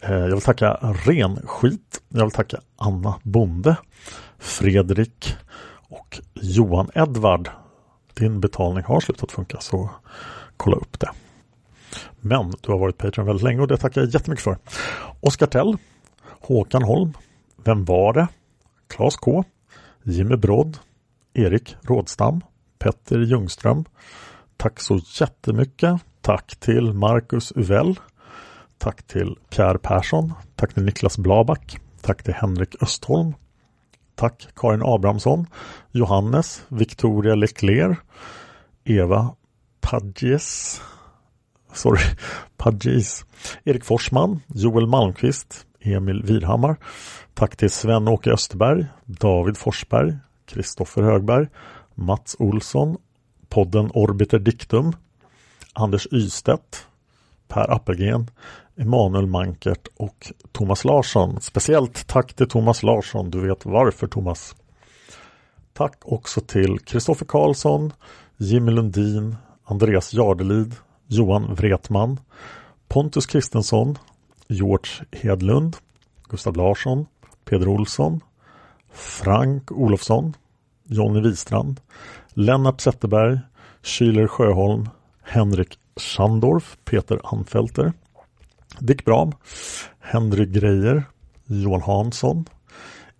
[0.00, 2.02] Eh, jag vill tacka Renskit.
[2.08, 3.76] Jag vill tacka Anna Bonde,
[4.38, 5.36] Fredrik
[5.88, 7.50] och Johan Edvard.
[8.14, 9.90] Din betalning har slutat funka så
[10.60, 11.10] kolla upp det.
[12.20, 14.58] Men du har varit Patreon väldigt länge och det tackar jag jättemycket för.
[15.20, 15.76] Oskar Tell,
[16.40, 17.12] Håkan Holm,
[17.64, 18.28] Vem var det?
[18.88, 19.44] Claes K,
[20.02, 20.78] Jimmy Brodd,
[21.34, 22.40] Erik Rådstam,
[22.78, 23.84] Petter Ljungström.
[24.56, 26.00] Tack så jättemycket.
[26.20, 27.98] Tack till Marcus Uvell.
[28.78, 30.32] Tack till Pierre Persson.
[30.56, 31.78] Tack till Niklas Blaback.
[32.00, 33.34] Tack till Henrik Östholm.
[34.14, 35.46] Tack Karin Abrahamsson.
[35.92, 36.62] Johannes.
[36.68, 37.98] Victoria Leclerc.
[38.84, 39.34] Eva
[39.80, 40.80] Padges.
[41.72, 42.00] Sorry,
[42.56, 43.24] Padges.
[43.64, 44.40] Erik Forsman.
[44.54, 45.66] Joel Malmqvist.
[45.80, 46.76] Emil Virhammar.
[47.34, 48.86] Tack till Sven-Åke Österberg.
[49.06, 50.18] David Forsberg.
[50.46, 51.48] Kristoffer Högberg.
[51.94, 52.96] Mats Olsson.
[53.48, 54.92] Podden Orbiter Dictum.
[55.72, 56.86] Anders Ystedt.
[57.50, 58.30] Per Appelgren,
[58.76, 61.40] Emanuel Mankert och Thomas Larsson.
[61.40, 63.30] Speciellt tack till Thomas Larsson.
[63.30, 64.56] Du vet varför Thomas.
[65.72, 67.92] Tack också till Kristoffer Karlsson,
[68.36, 69.36] Jimmy Lundin,
[69.70, 70.74] Andreas Jardelid,
[71.08, 72.18] Johan Wretman,
[72.88, 73.98] Pontus Kristensson,
[74.48, 75.76] George Hedlund,
[76.28, 77.06] Gustav Larsson,
[77.44, 78.20] Peder Olsson,
[78.90, 80.36] Frank Olofsson,
[80.88, 81.80] Jonny Wistrand,
[82.34, 83.40] Lennart Zetterberg,
[83.82, 84.88] Schüler Sjöholm,
[85.22, 87.92] Henrik Schandorf, Peter Anfelter,
[88.80, 89.32] Dick Bram,
[90.00, 91.04] Henry Grejer,
[91.46, 92.46] Johan Hansson,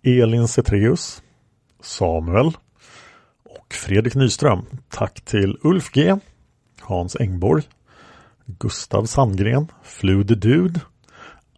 [0.03, 1.23] Elin Cetreus,
[1.79, 2.57] Samuel
[3.43, 4.65] och Fredrik Nyström.
[4.89, 6.17] Tack till Ulf G,
[6.91, 7.63] Hans Engborg,
[8.45, 10.79] Gustav Sandgren, Flude Dud,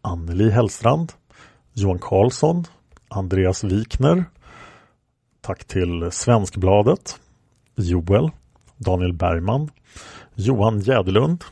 [0.01, 1.14] Anneli Hellstrand,
[1.73, 2.65] Johan Karlsson,
[3.07, 4.26] Andreas Wikner.
[5.41, 7.19] Tack till Svenskbladet,
[7.76, 8.31] Joel,
[8.77, 9.69] Daniel Bergman,
[10.35, 11.43] Johan Jäderlund,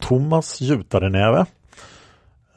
[0.00, 1.46] Thomas Jutarenäve.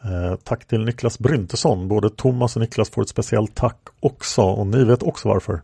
[0.04, 1.88] Eh, tack till Niklas Bryntesson.
[1.88, 5.62] Både Thomas och Niklas får ett speciellt tack också och ni vet också varför.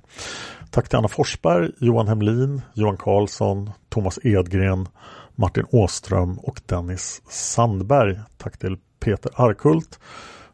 [0.71, 4.87] Tack till Anna Forsberg, Johan Hemlin, Johan Karlsson, Thomas Edgren,
[5.35, 8.19] Martin Åström och Dennis Sandberg.
[8.37, 9.99] Tack till Peter Arkult,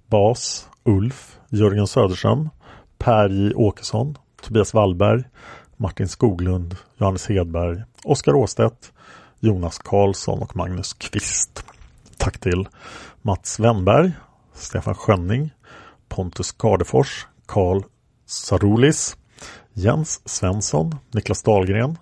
[0.07, 2.49] Bas, Ulf, Jörgen Söderström,
[2.97, 5.23] Per J Åkesson, Tobias Wallberg,
[5.77, 8.93] Martin Skoglund, Johannes Hedberg, Oskar Åstedt,
[9.39, 11.63] Jonas Karlsson och Magnus Kvist.
[12.17, 12.67] Tack till
[13.21, 14.11] Mats Wennberg,
[14.53, 15.49] Stefan Schönning,
[16.09, 17.83] Pontus Gardefors, Karl
[18.25, 19.17] Sarulis,
[19.77, 21.97] Jens Svensson, Niklas Dahlgren,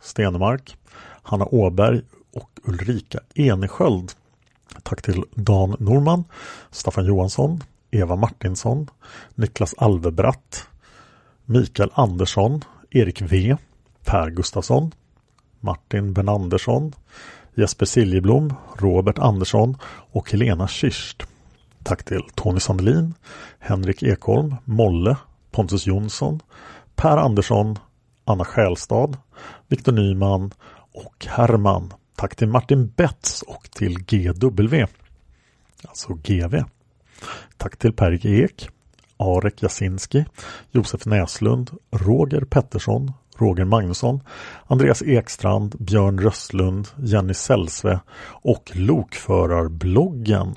[0.00, 0.76] Stenemark,
[1.22, 2.02] Hanna Åberg
[2.32, 4.12] och Ulrika Enesköld.
[4.82, 6.24] Tack till Dan Norman,
[6.70, 7.60] Staffan Johansson,
[7.90, 8.90] Eva Martinsson,
[9.34, 10.66] Niklas Alvebratt,
[11.44, 13.56] Mikael Andersson, Erik V,
[14.04, 14.92] Per Gustafsson,
[15.60, 16.92] Martin Benandersson,
[17.54, 21.22] Jesper Siljeblom, Robert Andersson och Helena Kirst.
[21.82, 23.14] Tack till Tony Sandelin,
[23.58, 25.16] Henrik Ekholm, Molle,
[25.50, 26.40] Pontus Jonsson,
[26.94, 27.78] Per Andersson,
[28.24, 29.16] Anna Skälstad,
[29.68, 30.50] Viktor Nyman
[30.92, 31.92] och Herman.
[32.16, 34.86] Tack till Martin Betts och till GW,
[35.88, 36.64] alltså GV.
[37.56, 38.68] Tack till Per Ek,
[39.16, 40.24] Arek Jasinski,
[40.70, 44.20] Josef Näslund, Roger Pettersson, Roger Magnusson,
[44.66, 50.54] Andreas Ekstrand, Björn Röstlund, Jenny Sällsve och Lokförarbloggen.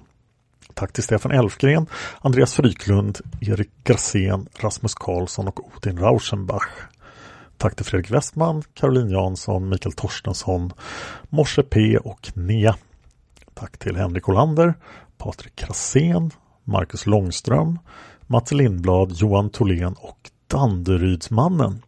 [0.78, 1.88] Tack till Stefan Elfgren,
[2.22, 6.68] Andreas Fryklund, Erik Grasén, Rasmus Karlsson och Odin Rauschenbach.
[7.58, 10.74] Tack till Fredrik Westman, Caroline Jansson, Mikael Torstensson,
[11.30, 12.76] Morse P och Nea.
[13.54, 14.74] Tack till Henrik Olander,
[15.18, 16.32] Patrik Krasén,
[16.64, 17.80] Marcus Långström,
[18.28, 21.82] Mats Lindblad, Johan Tholén och Danderydsmannen.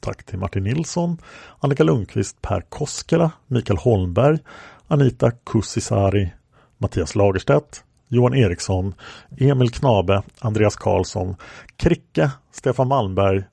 [0.00, 1.18] Tack till Martin Nilsson,
[1.58, 4.38] Annika Lundqvist, Per Koskela, Mikael Holmberg,
[4.86, 6.32] Anita Kussisari,
[6.78, 8.94] Mattias Lagerstedt, Johan Eriksson,
[9.38, 11.36] Emil Knabe, Andreas Karlsson,
[11.76, 13.44] Kricke, Stefan Malmberg,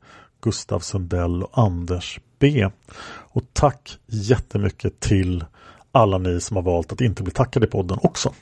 [0.41, 2.69] Gustav Sundell och Anders B.
[3.07, 5.45] Och tack jättemycket till
[5.91, 8.33] alla ni som har valt att inte bli tackade i podden också.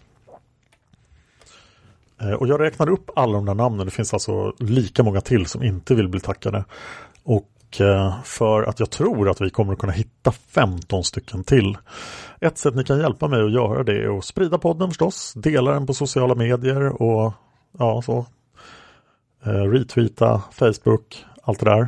[2.21, 3.85] Eh, och jag räknar upp alla de där namnen.
[3.85, 6.65] Det finns alltså lika många till som inte vill bli tackade.
[7.23, 11.43] Och och eh, för att jag tror att vi kommer att kunna hitta 15 stycken
[11.43, 11.77] till.
[12.41, 15.71] Ett sätt ni kan hjälpa mig att göra det är att sprida podden förstås, dela
[15.71, 17.33] den på sociala medier och
[17.77, 18.25] ja, så.
[19.45, 21.87] Eh, retweeta, Facebook, allt det där.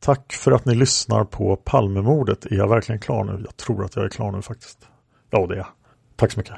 [0.00, 2.46] Tack för att ni lyssnar på Palmemordet.
[2.46, 3.42] Är jag verkligen klar nu?
[3.44, 4.88] Jag tror att jag är klar nu faktiskt.
[5.30, 5.66] Ja, det är jag.
[6.16, 6.54] Tack så mycket.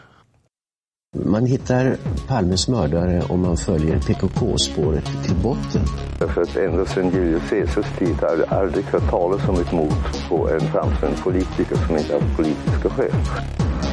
[1.24, 1.96] Man hittar
[2.28, 5.82] Palmes mördare om man följer PKK-spåret till botten.
[6.18, 9.92] Därför att ända sedan Julius Caesars tid har det aldrig hört talas om ett mord
[10.28, 13.12] på en framstående politiker som inte haft politiska skäl.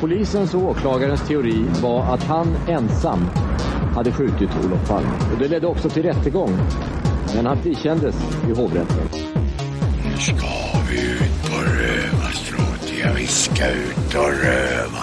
[0.01, 3.25] Polisens och åklagarens teori var att han ensam
[3.95, 5.09] hade skjutit Olof Palme.
[5.33, 6.57] Och det ledde också till rättegång.
[7.35, 8.15] Men han frikändes
[8.49, 9.07] i hovrätten.
[10.03, 10.47] Nu ska
[10.89, 12.93] vi ut på rövarstråt.
[13.03, 15.02] Ja, vi ska ut och röva.